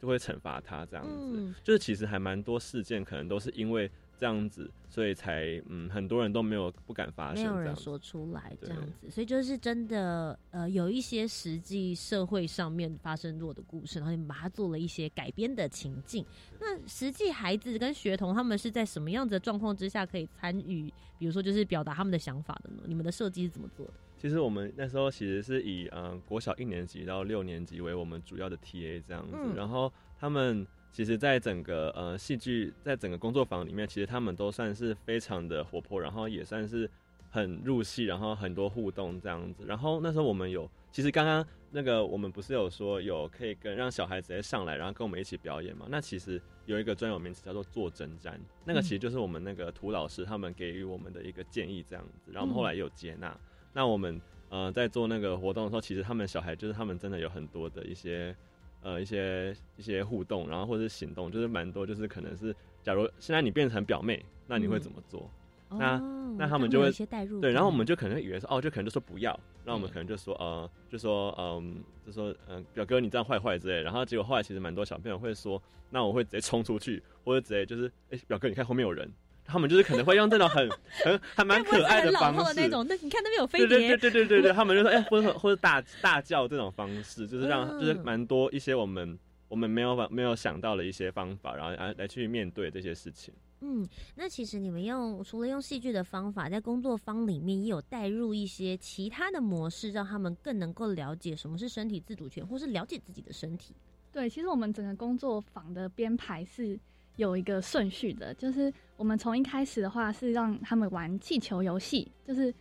[0.00, 16.24] 就会惩罚他这样子，就是其实还蛮多事件，可能都是因为这样子，所以才嗯，很多人都没有不敢发声，没有人说出来这样子，所以就是真的呃，有一些实际社会上面发生过的故事，然后你们把它做了一些改编的情境。
[16.58, 20.92] 那实际孩子跟学童他们是在什么样子的状况之下可以参与？
[21.18, 22.82] 比如说就是表达他们的想法的呢？
[22.86, 23.92] 你们的设计是怎么做的？
[24.20, 36.90] 其实我们那时候其实是以嗯国小一年级到六年级为我们主要的 TA 这样子，然后他们其实，在整个呃戏剧在整个工作坊里面，其实他们都算是非常的活泼，然后也算是
[37.30, 39.64] 很入戏，然后很多互动这样子。
[39.66, 45.86] 然后那时候我们有，其实刚刚那个我们不是有说有可以跟让小孩直接上来，然后跟我们一起表演嘛？
[45.88, 48.34] 那其实有一个专有名词叫做做针毡，
[48.66, 53.34] 那个其实就是我们那个涂老师他们给予我们的一个建议这样子，然后我们后来也有接纳。
[53.72, 58.34] 那我们呃在做那个活动的时候，其实他们小孩就是他们真的有很多的一些
[58.82, 65.30] 呃一些一些互动，然后或者是行动，就是蛮多，就是可能是假如现在你变成表妹，那你会怎么做？
[65.72, 65.98] 那
[66.36, 66.90] 那他们就会
[67.40, 79.08] 对，然后我们就可能以为说哦，就可能就说不要，那我们可能就说呃，就说嗯，就说嗯，表哥你这样坏坏之类，然后结果后来其实蛮多小朋友会说，那我会直接冲出去，或者直接就是哎，表哥你看后面有人。
[79.50, 80.68] 他们就是可能会用这种很
[81.04, 82.86] 很还蛮可爱的方式，那种。
[82.88, 93.34] 那你看那边有飞碟，对对对对对对，他们就说哎，或者或者大大叫这种方式，就是让就是蛮多一些我们我们没有没有想到的一些方法，然后来来去面对这些事情。
[93.62, 103.74] 嗯，那其实你们用除了用戏剧的方法，在工作坊里面也有带入一些其他的模式，让他们更能够了解什么是身体自主权，或是了解自己的身体。
[104.12, 106.78] 对，其实我们整个工作坊的编排是。
[107.20, 112.52] 有一个顺序的，就是我们从一开始的话是让他们玩气球游戏，就是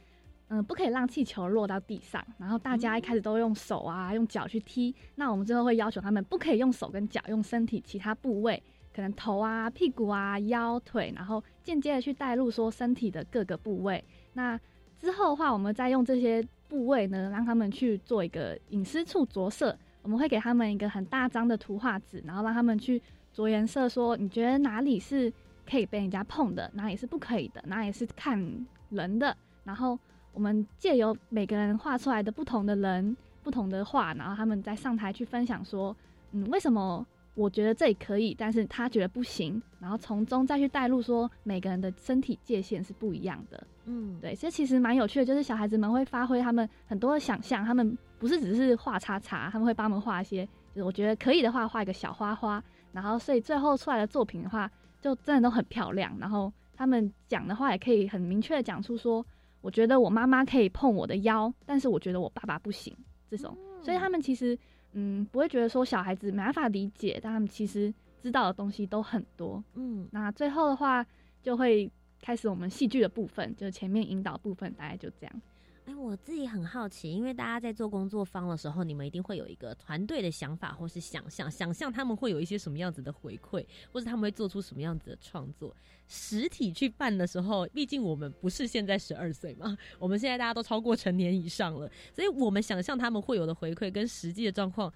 [0.50, 8.62] 嗯不可以让气球落到地上，然后大家一开始都用手啊用脚去踢，那我们最后会要求他们不可以用手跟脚，用身体其他部位，
[8.94, 14.04] 可能头啊、屁股啊、腰腿，然后间接的去带入说身体的各个部位。
[14.34, 14.60] 那
[15.00, 23.02] 之后的话，我们再用这些部位呢，让他们去做一个隐私处着色，我们会给他们一个很大张的图画纸，然后让他们去。
[23.44, 25.32] 着颜色说，你觉得哪里是
[25.70, 29.36] 可以被人家碰的，哪里是不可以的，哪里是看人的。
[29.64, 29.98] 然后
[30.34, 35.96] 我们借由每个人画出来的不同的人、不同的画，然后他们再上台去分享说，
[36.32, 39.62] 嗯，为什么我觉得这里可以，但是他觉得不行。
[39.80, 43.64] 然后从中再去带入说，每个人的身体界限是不一样的。
[43.86, 52.62] 嗯，对，这其实蛮有趣的，就是小孩子们会发挥他们很多的想象，他们不是只是画叉叉，他们会帮我们画一些，就是我觉得可以的话，画一个小花花。
[52.92, 54.70] 然后，所以最后出来的作品的话，
[55.00, 56.18] 就真的都很漂亮。
[56.20, 59.26] 然后他们讲的话也可以很明确的讲出说，
[59.62, 62.96] 我觉得我妈妈可以碰我的腰，但是我觉得我爸爸不行。
[63.30, 64.58] 这种，所以他们其实
[64.94, 69.64] 嗯不会觉得说小孩子没办法理解，但他们其实知道的东西都很多。
[69.76, 71.06] 嗯，那最后的话
[71.44, 71.88] 就会
[72.22, 75.42] 开始我们戏剧的部分，就是前面引导部分，大概就这样。
[75.90, 85.76] 哎，我自己很好奇，因为大家在做工作坊的时候，你们一定会有一个团队的想法或是想象，想象他们会有一些什么样子的回馈，或者他们会做出什么样子的创作。
[86.08, 94.94] 实体去办的时候，毕竟我们不是现在十二岁嘛，我们现在大家都超过成年以上了，所以我们想象他们会有的回馈跟实际的状况，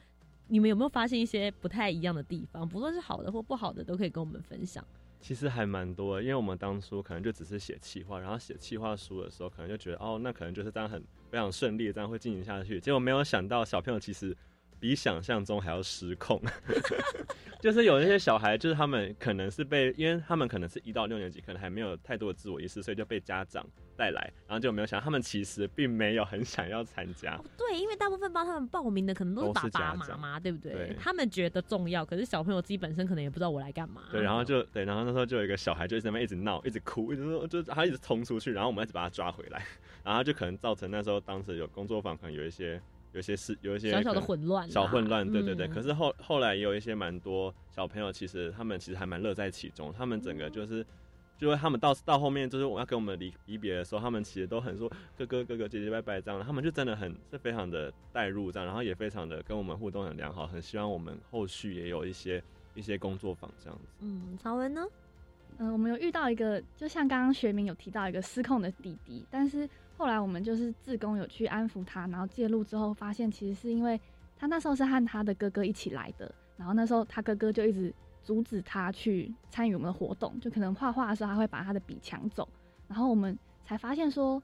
[0.48, 2.70] 你们有没有发现一些不太一样的地方？
[2.70, 4.86] 不论是好的或不好的，都可以跟我们分享。
[5.24, 11.02] 其实还蛮多，因为我们当初可能就只是写企划，然后写企划书的时候，可能就觉得哦，那可能就是这样很
[11.32, 12.80] 非常顺利，这样会进行下去。
[12.80, 14.36] 结果没有想到，小朋友其实。
[14.84, 16.42] 比想象中还要失控，
[17.62, 23.66] 就是有那些小孩，就是他们可能是被，因为他们可能是一到六年级，可能还没有太多的自我意识，所以就被家长
[23.96, 27.40] 带来，然后就没有想，他们其实并没有很想要参加。
[27.58, 30.94] 对，因为大部分帮他们报名的可能都是爸爸妈妈，对不对？
[31.00, 34.02] 他们觉得重要，可是小朋友自己本身可能也不知道我来干嘛。
[34.12, 39.66] 对，然后就对，然后那时候就有一个小孩就在那边一直闹，一直哭，一直说，就他一直冲出去，然后我们一直把他抓回来，
[40.04, 42.82] 然后就可能造成那时候当时有工作坊，可能有一些。
[43.14, 45.68] 有些是有一些小小的混乱，小混乱，对对对。
[45.68, 49.94] 可是后后来也有一些蛮多小朋友，其实他们其实还蛮乐在其中。
[49.94, 50.84] 他们整个就是，
[51.38, 56.44] 就是他们到到后面，就是我要跟我们离离别的时候，他们其实都很说哥哥哥哥姐姐拜拜这样。
[56.44, 62.44] 他们就真的很是非常的带入这样，然后也非常的跟我们互动很良好，很希望我们后续也有一些
[62.74, 63.86] 一些工作坊这样子。
[64.00, 64.84] 嗯，曹文呢？
[65.60, 69.70] 嗯，我们有遇到一个，就像刚刚学明有提到一个失控的弟弟，但是。
[70.04, 73.98] 后来我们就是自工有去安抚他，然后介入之后发现，其实是因为
[74.36, 82.46] 他那时候是和他的哥哥一起来的，然后那时候他哥哥就一直阻止他去参与我们的活动，就可能画画的时候他会把他的笔抢走，
[82.90, 84.44] 然后我们才发现说，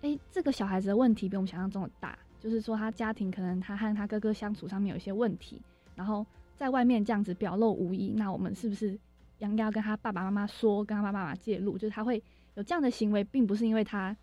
[0.00, 5.60] 哎，这个小孩子的问题比我们想象中的大，就是说他家庭可能他和他哥哥相处上面有一些问题，
[5.94, 6.24] 然后
[6.56, 8.98] 在外面这样子表露无遗，那我们是不是
[9.40, 12.22] 应该要跟他爸爸妈妈说，跟他爸爸妈妈介入，就是他会
[12.54, 14.16] 有这样的行为，并不是因为他。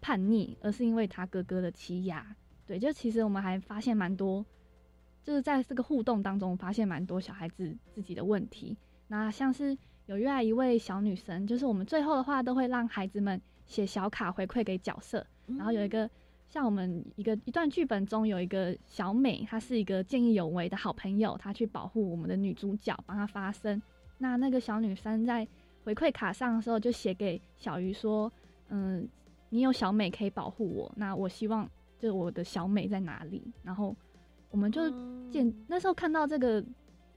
[0.00, 2.24] 叛逆，而是因为他哥哥的欺压。
[2.66, 4.44] 对，就其实我们还发现蛮多，
[5.24, 8.76] 就是在这个互动当中发现蛮多小孩子自己的问题。
[9.06, 15.26] 那像是有约来一位小女生，就是我们最后的话都会让孩子们写小卡回馈给角色。
[15.46, 16.08] 然后有一个
[16.46, 23.80] 像我们一个一段剧本中有一个小美，她是一个见义勇为的好朋友，她去保护我们的女主角，帮她发声。
[24.18, 25.48] 那那个小女生在
[25.84, 28.30] 回馈卡上的时候就写给小鱼说
[28.68, 29.08] ：“嗯。”
[29.50, 31.68] 你有小美可以保护我，那我希望
[31.98, 33.42] 就是我的小美在哪里？
[33.62, 33.96] 然后
[34.50, 34.90] 我们就
[35.30, 36.62] 见那时候看到这个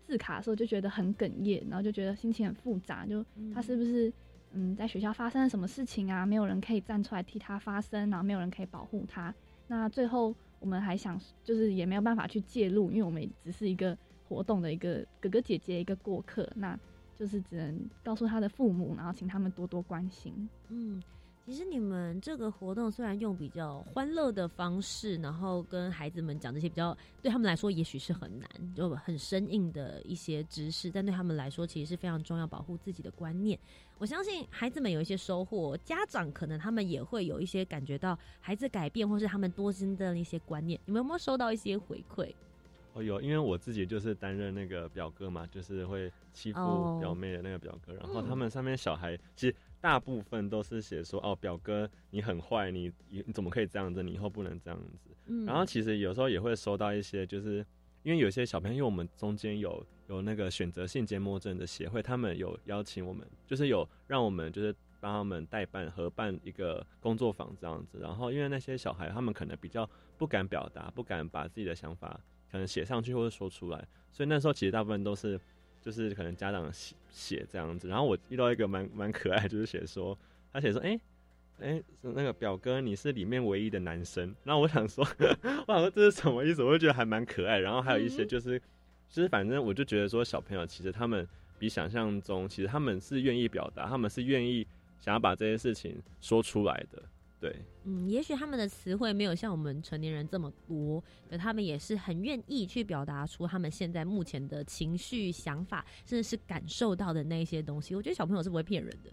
[0.06, 3.06] 字卡的时候，就觉得很哽咽，然后就觉得心情很复杂。
[3.06, 3.24] 就
[3.54, 4.12] 他是不是
[4.54, 6.26] 嗯在学校发生了什么事情啊？
[6.26, 9.34] 没有人可以站出来替他发声，然后没有人可以保护他。
[9.68, 16.78] 那最后我们还想就是也没有办法去介入，因为我们只是一个活动的一个哥哥姐姐一个过客，那
[17.18, 20.50] 就是只能告诉他的父母，然后请他们多多关心。
[20.70, 21.02] 嗯。
[21.44, 33.58] 其实你们这个活动虽然用比较欢乐的方式，然后跟孩子们讲这些比较对他们来说也许是很难，就很生硬的一些知识，但对他们来说其实是非常重要，保护自己的观念。
[33.98, 40.80] 我相信孩子们有一些收获，家长可能他们也会有一些感觉到孩子改变，或是他们多新的一些观念。
[40.86, 42.32] 你们有没有收到一些回馈？
[42.94, 49.56] 哦，有，因为我自己就是担任那个表哥嘛，就是会欺负表妹的那个表哥，然后他们上面小孩其实。
[49.82, 54.04] 大部分都是写说哦，表哥你很坏，你你怎么可以这样子？
[54.04, 55.10] 你以后不能这样子。
[55.26, 57.66] 嗯，然后其实有时候也会收到一些，就是
[58.04, 67.98] 因为有些小朋友，因为我们中间有有那个选择性缄默症的协会，他们有邀请我们，就是有让我们就是帮他们代办合办一个工作坊这样子。
[68.00, 72.20] 然后因为那些小孩他们可能比较不敢表达，不敢把自己的想法
[72.52, 75.40] 可能写上去或者说出来，所以那时候其实大部分都是。
[75.82, 80.18] 就是可能家长写写这样子，然后我遇到一个蛮蛮可爱，就是写说
[80.54, 81.00] 他写说，哎
[81.60, 85.06] 哎，那个表哥你是里面唯一的男生，然后我想说，
[85.68, 86.64] 我想说这是什么意思？
[86.64, 87.60] 我就觉得还蛮可爱。
[87.60, 88.60] 然后还有一些就是，
[89.10, 91.28] 就是反正我就觉得说小朋友其实他们
[91.60, 94.66] 比想象中，其实他们是愿意表达，他们是愿意
[95.00, 97.04] 想要把这些事情说出来的。
[97.42, 107.96] 对，嗯，也许他们的词汇没有像我们成年人这么多，可他们也是很愿意去表达出他们现在目前的情绪、想法，甚至是感受到的那些东西。
[107.96, 109.10] 我觉得小朋友是不会骗人的，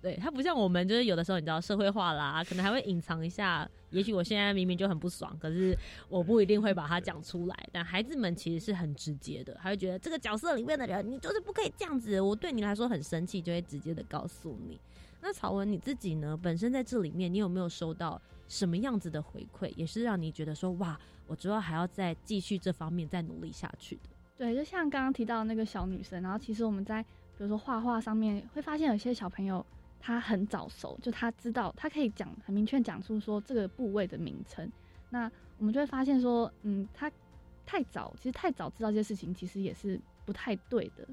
[0.00, 3.68] 对他不像我们，就是有的时候你知道社会化啦，可能还会隐藏一下。
[3.90, 5.76] 也许我现在明明就很不爽，可是
[6.08, 7.68] 我不一定会把它讲出来。
[7.70, 12.18] 但孩子们其实是很直接的，他会觉得这个角色里面的人，你就是不可以这样子。
[12.20, 14.80] 我对你来说很生气，就会直接的告诉你。
[15.20, 16.38] 那曹文你自己呢？
[16.40, 24.02] 本身在这里面，你有没有收到什么样子的回馈，也是让你觉得说哇，我主要还要再继续这方面再努力下去的？
[24.38, 27.08] 对，就像刚刚提到那个小女生，然后其实我们在比
[27.38, 29.64] 如说画画上面会发现，有些小朋友
[29.98, 34.70] 他很早熟，就他知道他可以讲很明确讲出说这个部位的名称，
[35.10, 37.10] 那我们就会发现说，嗯，他
[37.64, 41.08] 太早，其实太早知道这些事情，其实也是不太对的。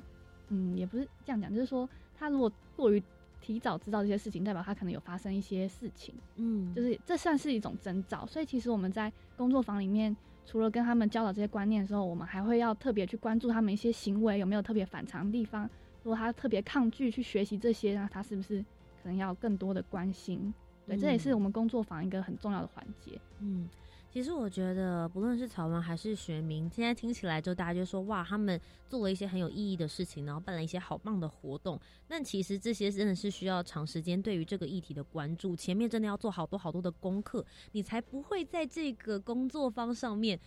[0.50, 3.02] 嗯，也不是这样讲，就是说他如果过于
[3.44, 6.16] 提早知道这些事情，代表他可能有发生一些事情。
[6.38, 8.26] 嗯，就是这算是一种征兆。
[8.26, 10.16] 所以其实我们在工作坊里面，
[10.46, 15.70] 除了跟他们教导这些观念的时候，我们还会要特别去关注他们一些行为有没有特别反常的地方。
[16.04, 18.64] 如果他特别抗拒去学习这些，那他是不是
[19.04, 20.54] 可能要更多的关心？
[20.88, 23.20] 对，这也是我们工作坊一个很重要的环节。
[23.40, 23.70] 嗯。
[24.14, 31.80] 其实我觉得，不论是草文还是学名，现在听起来就大家就说哇，他们做了一些很有意义的事情，然后办了一些好棒的活动。
[32.08, 40.40] 但其实这些真的是需要长时间对于这个议题的关注，前面真的要做好多好多的功课，你才不会在这个工作方上面，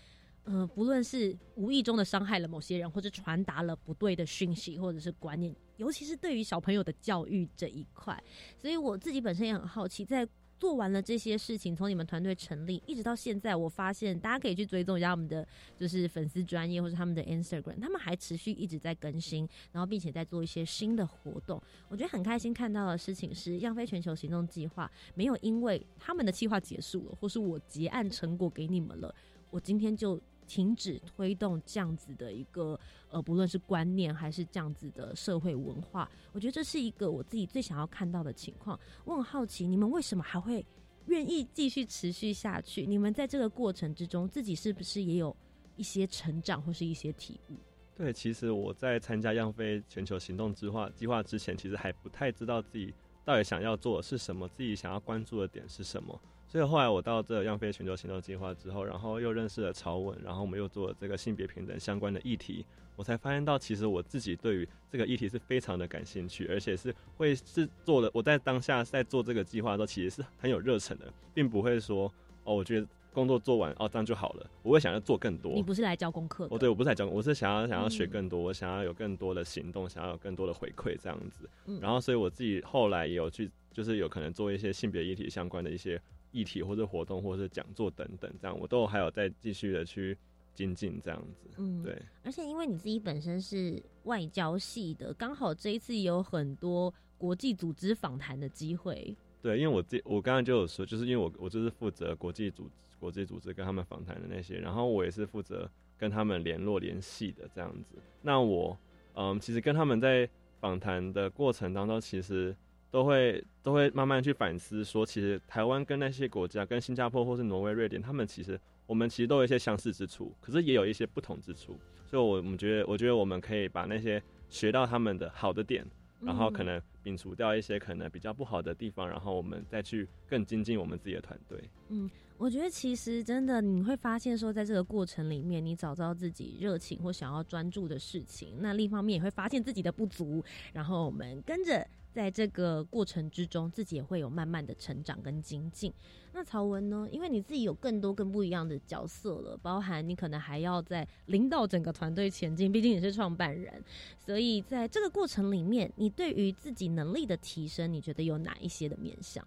[0.45, 8.23] 呃，不论是无意中的伤害了某些人，或者传达了不对的讯息或者是观念，尤其是对于小朋友的教育这一块。
[8.57, 10.25] 所以我自己本身也很好奇，在。
[10.59, 15.47] 做完了这些事情，从你们团队成立一直到现在，我发现大家可以去追踪一下我们的
[15.77, 21.63] 就是粉丝专业或者他们的 Instagram，他们还持续一直在更新，然后并且在做一些新的活动。
[21.89, 29.15] 我觉得很开心看到的事情是，样飞全球行动计划没有因为他们的计划结束了，或是我结案成果给你们了，
[29.51, 30.21] 我今天就。
[30.47, 32.79] 停止推动这样子的一个
[33.09, 38.79] 呃，不论是观念还是这样子的社会文化，我觉得这是一个我自己最想要看到的情况。
[39.05, 40.65] 我很好奇，你们为什么还会
[41.07, 42.87] 愿意继续持续下去？
[42.87, 45.37] 你们在这个过程之中，自己是不是也有
[45.77, 47.55] 一些成长或是一些体悟？
[47.95, 52.93] 对，其实我在参加样飞全球行动计划计划之前，其实还不太知道自己
[53.27, 56.19] 到底想要做的是什么，自己想要关注的点是什么。
[56.47, 62.65] 所以后来我到这样飞全球行动计划之后，然后又认识了曹文，然后我们又做了这个性别平等相关的议题，
[62.95, 68.09] 我才发现到其实我自己对于这个议题是非常的感兴趣，而且是会是做的。
[68.15, 72.11] 我在当下在做这个计划的时候，其实是很有热忱的，并不会说
[72.45, 75.53] 哦，我觉得工作做完哦这样就好了，我会想要做更多。
[75.55, 76.47] 你不是来教功课？
[76.51, 81.49] 哦，对我不是来教，我是想要想要学更多，我想要有更多的行动，想要有更多的回馈这样子。
[81.81, 86.01] 然后，所以我自己后来也有去，就是有可能做一些性别议题相关的一些。
[86.33, 90.19] 议题或者活动或者是讲座等等，这样我都还有在继续的去
[90.53, 91.49] 精进这样子。
[91.57, 91.97] 嗯，对。
[92.23, 99.17] 而且因为你自己本身是外交系的，刚好这一次有很多国际组织访谈的机会。
[99.41, 102.69] 对，因为我这我刚刚就有说，就是因为我我就是负责国际组
[102.99, 107.97] 国际组织跟他们访谈的那些，然后我也是负责跟他们联络联系的这样子。
[108.23, 108.77] 那我
[109.15, 110.29] 嗯，其实跟他们在
[110.61, 112.55] 访谈的过程当中，其实。
[112.89, 121.79] 都会都会慢慢去反思，说其实台湾跟那些国家，跟新加坡或是挪威、瑞典，他们其实我们其实都有一些相似之处，可是也有一些不同之处。
[122.07, 125.85] 所以，我们觉得，我觉得我们可以把那些学到他们的好的点，
[126.23, 131.61] 然后可能摒除掉一些可能比较不好的地方，然后我们再去更精进我们自己的团队。
[131.89, 132.09] 嗯，
[132.39, 141.87] 我觉得其实真的你会发现说，在这个过程里面，你找到自己热情或想要专注的事情，那另一方面也会发现自己的不足，然后我们跟着。
[142.17, 145.93] 在这个过程之中，自己也会有慢慢的成长跟精进。
[146.33, 147.07] 那曹文呢？
[147.13, 153.71] 因为你自己有更多更不一样的角色了，包含你可能还要在领导整个团队前进，毕竟你是创办人。
[154.19, 159.47] 所以在这个过程里面，你对于自己能力的提升，你觉得有哪一些的面向？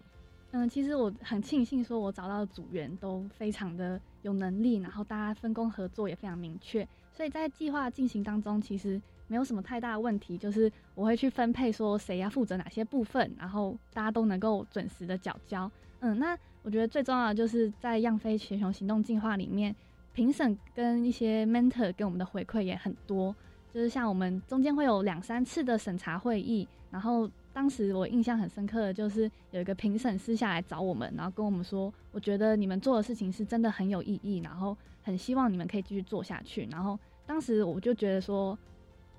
[0.52, 9.00] 嗯，其实我很庆幸，说我找到的组员都非常的有能力，然后大家分工合作也非常明确，所以在计划进行当中，其实。
[9.30, 15.70] 没有什么太大的问题，就是我会去分配说谁要负责哪些部分，然后大家都能够准时的缴交。
[16.00, 19.72] 嗯，那我觉得最重要的就是在样飞全球行动计划里面，
[20.12, 23.32] 评审跟一些 mentor 给我们的回馈也很多，
[23.72, 36.68] 就是像我们中间会有两三次的审查会议，然后当时我印象很深刻的就是有一个评审私下来找我们，然后跟我们说，我觉得你们做的事情是真的很有意义，然后很希望你们可以继续做下去。
[36.70, 38.58] 然后当时我就觉得说。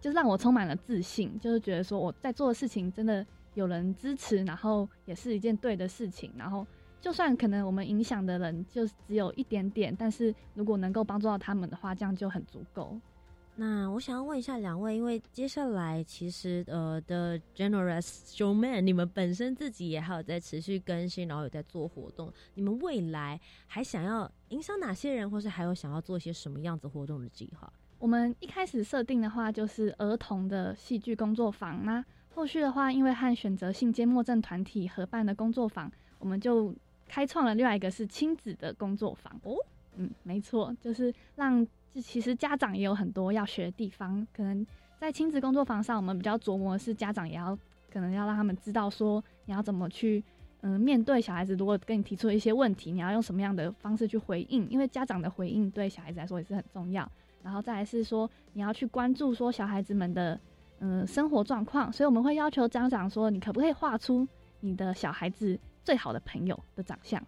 [0.01, 3.23] 就让我充满了自信，就是觉得说我在做的事情真的
[3.53, 6.33] 有人支持，然后也是一件对的事情。
[6.35, 6.65] 然后
[6.99, 12.99] 就算可能我们影响的人就只有一点点，但是如果能够帮助到他们的话，这样就很足够。
[13.63, 22.33] 那我想要问一下两位，因为接下来其实呃的 Generous Showman，你们本身自己也还有在持续更新，然后有在做活动。
[22.55, 27.71] 你们未来还想要影响哪些人，或是还有想要做一些什么样子活动的计划？
[27.99, 31.85] 我们一开始设定的话，就是儿童的戏剧工作坊。
[31.85, 32.03] 那
[32.33, 36.73] 后续的话，因为和选择性缄默症团体合办的工作坊，我们就
[37.07, 39.39] 开创了另外一个是亲子的工作坊。
[39.43, 39.55] 哦，
[39.97, 41.63] 嗯，没错，就是让
[41.99, 44.25] 其实家长也有很多要学的地方。
[44.31, 44.65] 可能
[44.99, 47.57] 在亲子工作坊上，我们比较琢磨的是家长也要
[47.91, 50.23] 可能要让他们知道说你要怎么去，
[50.61, 57.09] 嗯，面对小孩子如果跟你提出了一些问题，你要用什么样的方式去回应，因为家长的回应对小孩子来说也是很重要。
[57.43, 60.39] 然后再来是说你要去关注说小孩子们的
[60.79, 64.27] 嗯生活状况，所以我们会要求家长说，你可不可以画出
[64.59, 67.21] 你的小孩子最好的朋友的长相，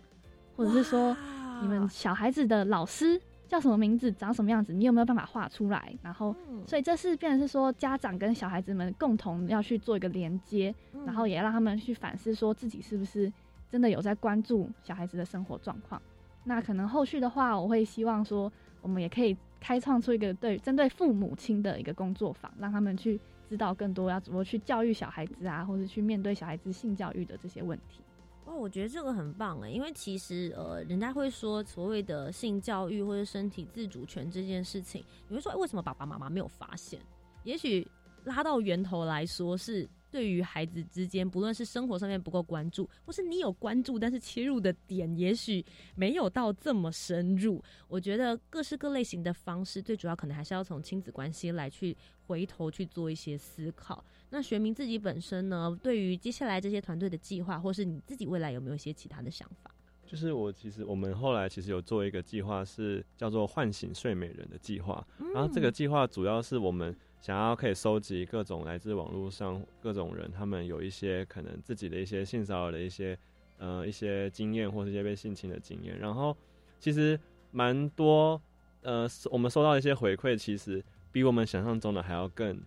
[0.55, 1.17] 或者是说
[1.61, 3.19] 你们小孩子的老师。
[3.47, 5.93] 叫什么名字，长什么样子，你有没有办法画出来？
[6.01, 6.35] 然后，
[6.65, 10.73] 所以这是变成是说，家长跟小孩子们共同要去做一个连接，
[11.05, 13.31] 然后也让他们去反思，说自己是不是
[13.69, 16.01] 真的有在关注小孩子的生活状况。
[16.45, 28.01] 那可能后续的话，我会希望说，我们也可以开创出一个对针对父母亲的一个工作坊，让他们去知道更多要怎么去教育小孩子啊，或者去面对小孩子性教育的这些问题。
[28.45, 36.99] 哦，我觉得这个很棒哎，因为其实呃，人家会说所谓的性教育或者身体自主权这件事情，你会说为什么爸爸妈妈没有发现？
[37.43, 37.87] 也许
[38.23, 39.89] 拉到源头来说是。
[40.13, 45.65] 对于孩子之间，不论是生活上面不够关注，或是你有关注，但是切入的点也许
[45.95, 47.59] 没有到这么深入。
[47.87, 54.05] 我觉得各式各类型的方式，最主要可能还是要从亲子关系来去回头去做一些思考。
[54.33, 59.69] 那学明自己本身呢，对于接下来这些团队的计划，或是你自己未来有没有一些其他的想法？
[60.05, 65.05] 就是我其实我们后来其实有做一个计划，是叫做唤醒睡美人的计划。
[65.33, 66.95] 然后这个计划主要是我们。
[67.23, 73.17] 想要可以收集各种来自网络上各种人，他们有一些可能自己的一些性骚扰的一些
[73.59, 75.97] 呃一些经验，或是一些被性侵的经验。
[75.97, 76.35] 然后
[76.81, 77.17] 其实
[77.51, 78.41] 蛮多
[78.81, 82.61] 呃，我们收到一些回馈，其实比我们想象中的还要更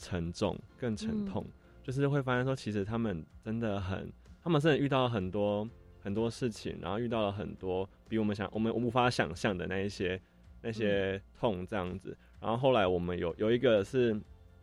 [0.00, 1.46] 沉重、更沉痛。
[1.84, 5.68] 就是会发现说，其实他们真的很，他们真的遇到了很多
[6.02, 10.20] 很多事情，然后遇到了很多比我们想我们无法想象的那一些
[10.62, 12.16] 那些痛这样子。
[12.40, 14.18] 然后后来我们有有一个是，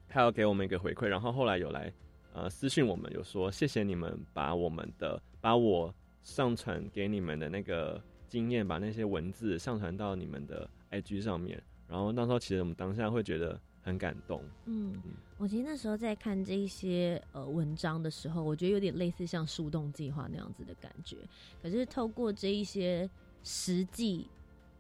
[0.08, 1.92] 他要给我们一个回馈，然后后来有来
[2.34, 11.62] 呃私信我们，有说谢谢你们把我们的把我上传给你们的那个经验，把那些文字上传到你们的 IG 上面。
[11.88, 14.44] 然后那时候其实我们当下会觉得很感动。
[14.66, 14.94] 嗯，
[15.38, 21.18] 我其实那时候在看这一些呃文章的时候，我觉得有点类似像树洞计划那样子的感觉。
[21.62, 23.10] 可是透过这一些
[23.44, 24.28] 实际，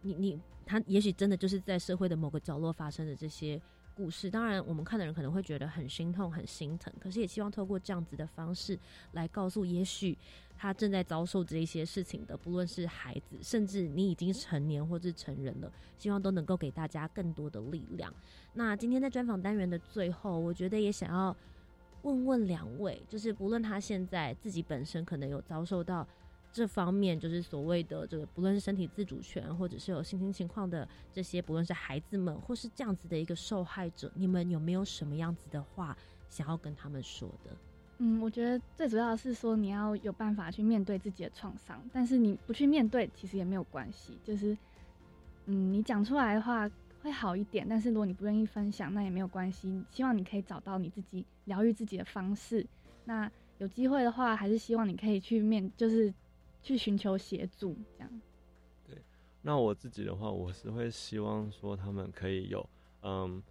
[0.01, 0.39] 你你。
[0.69, 3.57] 他也许真的就是在社会的某个角落发生的这些
[3.95, 8.77] 故事，当然我们看的人可能会觉得很心痛、很心疼，可是也希望透过这样子的方式
[9.13, 10.17] 来告诉，也许
[10.57, 18.13] 他正在遭受这一些事情的，不论是孩子，甚至你已经成年或是成人了，希望都能够给大家更多的力量。
[18.53, 21.35] 那今天在专访单元的最后，我觉得也想要
[22.01, 26.07] 问问两位，就是不论他现在自己本身可能有遭受到。
[26.49, 35.95] 这方面就是所谓的这个，不论是身体自主权，或者是有性侵情况的这些，不论是孩子们，或是这样子的一个受害者，你们有没有什么样子的话
[36.29, 37.51] 想要跟他们说的？
[37.99, 44.17] 嗯，我觉得最主要是说你要有办法去面对自己的创伤，但是你不去面对，其实也没有关系。
[44.23, 44.57] 就是，
[45.45, 46.69] 嗯，你讲出来的话
[47.01, 49.83] 会好一点，但是如果你不愿意分享，那也没有关系。
[49.91, 52.65] 希望你可以找到你自己疗愈自己的方式。
[53.05, 56.13] 那有机会的话，还是希望你可以去面，就是。
[56.63, 58.21] 去寻求协助，这样。
[58.85, 59.01] 对，
[59.41, 62.67] 那我自己的话，我是会希望说他们可以有，
[63.03, 63.41] 嗯，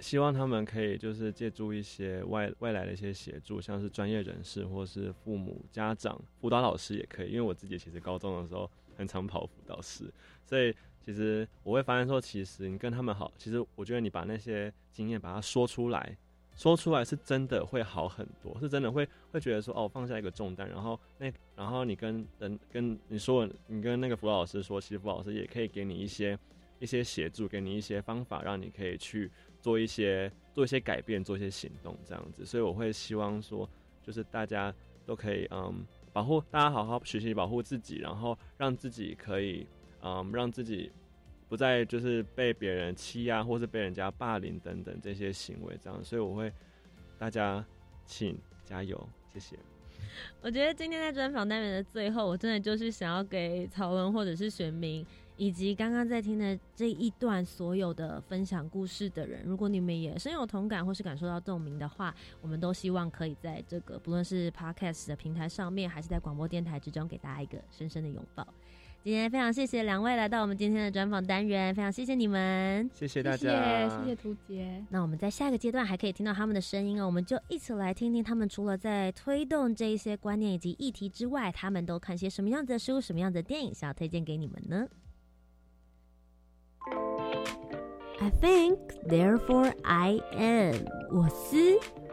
[0.00, 7.28] 希望他们可以就是借助一些外外来的一些协助，像是专业人士或是父母、家长、辅导老师也可以。
[7.28, 10.12] 因为我自己其实高中的时候很常跑辅导室，
[10.44, 16.16] 所以其实我会发现说，其实你跟他们好，其实我觉得你把那些经验把它说出来。
[16.56, 26.38] 说出来是真的会好很多，是真的会会觉得说哦放下一个重担，然后那然后你跟人跟你说你跟那个辅导老师说，其实辅导老师也可以给你一些
[26.78, 29.28] 一些协助，给你一些方法，让你可以去
[29.64, 32.44] 做一些做一些改变，做一些行动这样子。
[32.44, 33.66] 所以我会希望说，
[34.02, 34.72] 就是大家
[35.06, 39.66] 都可以嗯保护大家好好学习保护自己，然后让自己可以
[40.02, 40.92] 嗯让自己。
[41.46, 46.50] 不再就是被别人欺压，或是被人家霸凌等等这些行为，这样，所以我会
[47.16, 47.64] 大家
[48.06, 49.56] 请加油，谢谢。
[50.40, 55.06] 我觉得今天在专访单元的最后，我真的就是想要给曹文或者是选民，
[55.36, 68.46] 以及刚刚在听的这一段所有的分享故事的人，如果你们也深有同感或是感受到共鸣的话，我们都希望可以在这个不论是 Podcast 的平台上面，还是在广播电台之中，给大家一个深深的拥抱。
[69.02, 74.82] 今天非常谢谢两位来到我们今天的专访单元，非常谢谢你们，谢谢大家，谢谢图杰。
[74.88, 84.86] 那我们在下一个阶段还可以听到他们的声音哦，我们就一起来听听他们除了在推动这一些观念以及议题之外，他们都看些什么样子的书、什么样子的电影，想要推荐给你们呢
[88.20, 90.86] ？I think, therefore I am。
[91.10, 91.56] 我思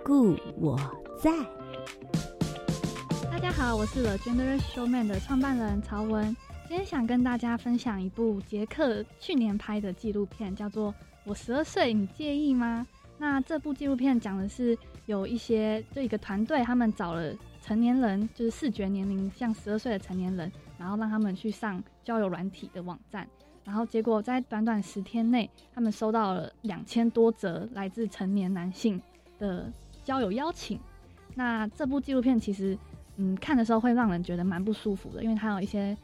[0.04, 0.78] 故我
[1.22, 1.32] 在。
[3.30, 6.36] 大家好，我是 The Generation Showman 的创办人曹文。
[6.68, 10.92] 今天想跟大家分享一部杰克去年拍的纪录片，叫做
[11.24, 12.88] 《我十二岁，你介意吗》。
[13.18, 23.28] 那这部纪录片讲的是有一些就一个团队，他们找了成年人，就是视觉年龄像十二岁的成年人，然后让他们去上交友软体的网站，
[23.64, 29.02] 然后结果在短短十天内，他们收到了两千多则来自成年男性
[29.40, 29.72] 的
[30.04, 30.80] 交友邀请。
[31.36, 32.78] 那这部纪录片其实。
[33.18, 35.96] 嗯，看的时候会让人觉得蛮不舒服的，因为它有一些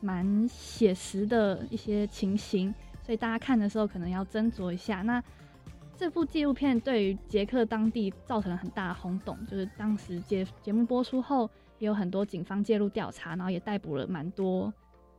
[0.00, 5.00] 蛮写实的一些情形，所以大家看的时候可能要斟酌一下。
[5.02, 5.22] 那
[5.96, 11.48] 这部纪录片对于捷克当地造成了很大的轰动，就是当时节节目播出后，
[11.78, 14.70] 也有很多警方介入调查，然后也逮捕了蛮多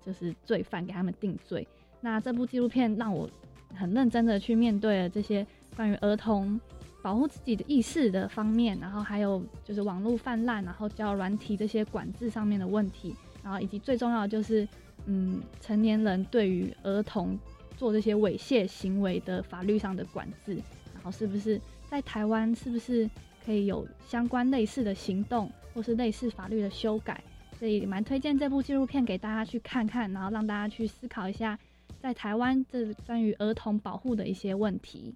[0.01, 1.65] 就是罪犯，给他们定罪。
[2.02, 3.30] 那这部纪录片让我
[3.76, 5.45] 很认真的去面对了这些
[5.76, 6.60] 关于儿童。
[7.02, 14.68] 保护自己的意识的方面，然后还有就是网络泛滥，然后教软体这些管制上面的问题，然后以及最重要的就是，
[15.06, 17.39] 嗯，成年人对于儿童
[17.78, 20.56] 做这些猥亵行为的法律上的管制，
[20.93, 23.10] 然后是不是在台湾是不是
[23.45, 27.24] 可以有相关类似的行动，或是类似法律的修改？
[27.58, 31.58] 所以蛮推荐这部纪录片给大家去看看，然后让大家去思考一下，
[32.00, 35.14] 在台湾这关于儿童保护的一些问题。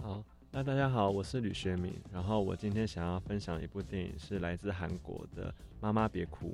[0.00, 1.92] 好，那大家好，我是吕学敏。
[2.12, 5.50] 然后我今天想要分享一部电影，是来自韩国的
[5.80, 6.50] 《妈妈别哭》。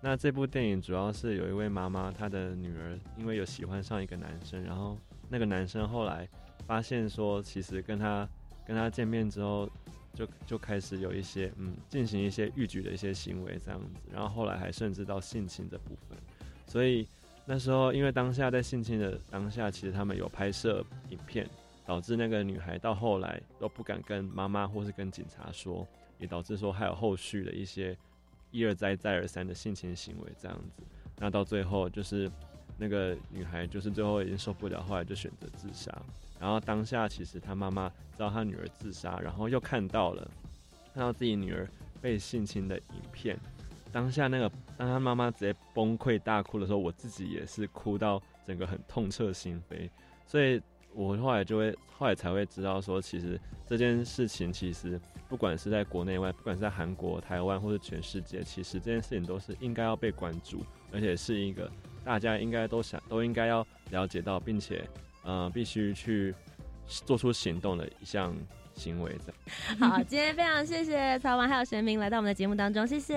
[0.00, 4.96] 那这部电影主要是有一位妈妈，她的女儿因为有喜欢上一个男生，然后
[5.28, 6.26] 那个男生后来
[6.66, 8.26] 发现说，其实跟他
[8.66, 9.68] 跟他见面之后，
[10.14, 14.00] 就就开始有一些嗯，进行一些欲举的一些行为这样子。
[14.10, 16.16] 然后后来还甚至到性侵的部分。
[16.66, 17.06] 所以
[17.46, 21.48] 那时候因为当下在性侵的当下，其实他们有拍摄影片。
[21.86, 25.86] 导致那个女孩到后来都不敢跟妈妈或是跟警察说，
[26.18, 27.96] 也导致说还有后续的一些
[28.50, 30.82] 一而再再而三的性侵行为这样子。
[31.16, 32.28] 那到最后就是
[32.76, 35.96] 那个女孩就是最后已经受不了，后来就选择自杀。
[36.40, 40.28] 然后当下其实她妈妈知道她女儿自杀，然后又看到了
[40.92, 41.68] 看到自己女儿
[42.02, 43.38] 被性侵的影片，
[43.96, 49.88] 当下那个当他妈妈直接崩溃大哭的时候，我自己也是哭到整个很痛彻心扉，
[50.26, 50.60] 所以。
[50.98, 61.70] 我后来就会，后来才会知道说，其实这件事情，其实不管是在国内外，不管是在韩国、台湾或者全世界，其实这件事情都是应该要被关注，而且是一个
[62.02, 64.88] 大家应该都想都应该要了解到，并且，
[65.22, 66.34] 呃，必须去
[66.86, 68.34] 做出行动的一项。
[68.76, 69.32] 行为的。
[69.80, 73.14] 好，今天非常谢谢曹王还有玄明来到我们的节目当中，谢谢，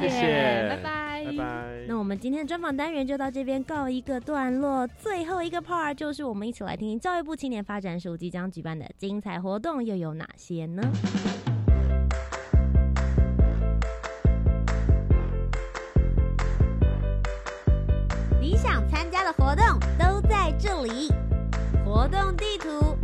[0.00, 1.84] 谢谢，拜拜，拜拜。
[1.88, 10.82] 那我们今天的专访单元就到这边告一个段落，最后一个 part 就是我们一起来听听教育部青年发展署即将举办的精彩活动又有哪些呢？
[18.40, 21.12] 你想参加的活动都在这里，
[21.84, 22.95] 活动地图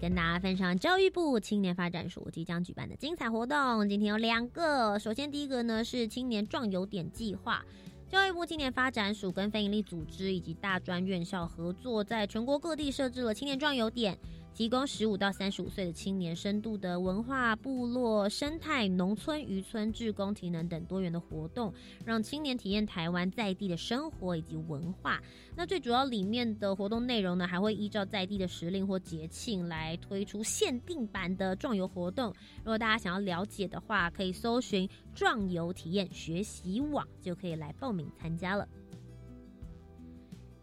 [0.00, 3.88] 跟大家分享教育部青年发展署即将举办的精彩活动。
[3.88, 7.64] 今天有两个，首先第一个呢是青年壮游点计划，
[8.08, 14.16] 教育部青年发展署跟非营利组织以及大专院校合作，在全国各地设置了青年壮游点。
[14.54, 21.74] 提供十五到三十五岁的青年深度的文化、部落、生态、农村、渔村、志工、体能等多元的活动，
[22.04, 25.20] 让青年体验台湾在地的生活以及文化。
[25.56, 32.32] 那最主要里面的活动内容呢，还会依照在地的时令或节庆来推出限定版的壮游活动。
[32.58, 38.68] 如果大家想要了解的话，可以搜寻壮游体验学习网，就可以来报名参加了。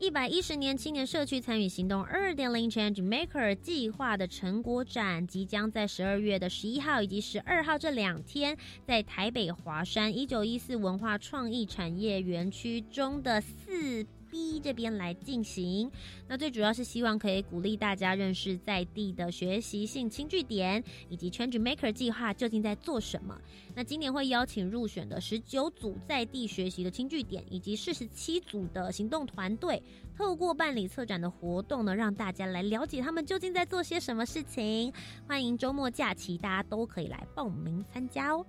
[0.01, 14.03] 一百一十年青年社区参与行动二点零 Change Maker 计划的成果展，即将在十二月的十一号以及十二号这两天，在台北华山一九一四文化创意产业园区中的四。
[14.31, 15.91] B 这边来进行，
[16.27, 23.37] 那最主要是希望可以鼓励大家认识在地的学习性轻据点，以及 Change Maker 计划究竟在做什么。
[23.75, 29.83] 那今年会邀请入选的十九组在地学习的轻据点，以及四十七组的行动团队，
[30.17, 34.93] 透过办理策展的活动呢，让大家来了解他们究竟在做些什么事情。
[35.27, 38.45] 欢迎周末假期大家都可以来报名参加哦。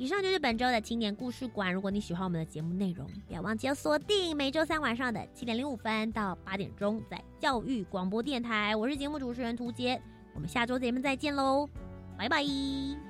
[0.00, 1.70] 以上就是本周的青年故事馆。
[1.74, 8.74] 如果你喜欢我们的节目内容，不要忘记要锁定每周三晚上的七点零五分到八点钟，在教育广播电台。
[8.74, 10.00] 我是节目主持人涂杰，
[10.32, 11.68] 我们下周节目再见喽，
[12.16, 13.09] 拜拜。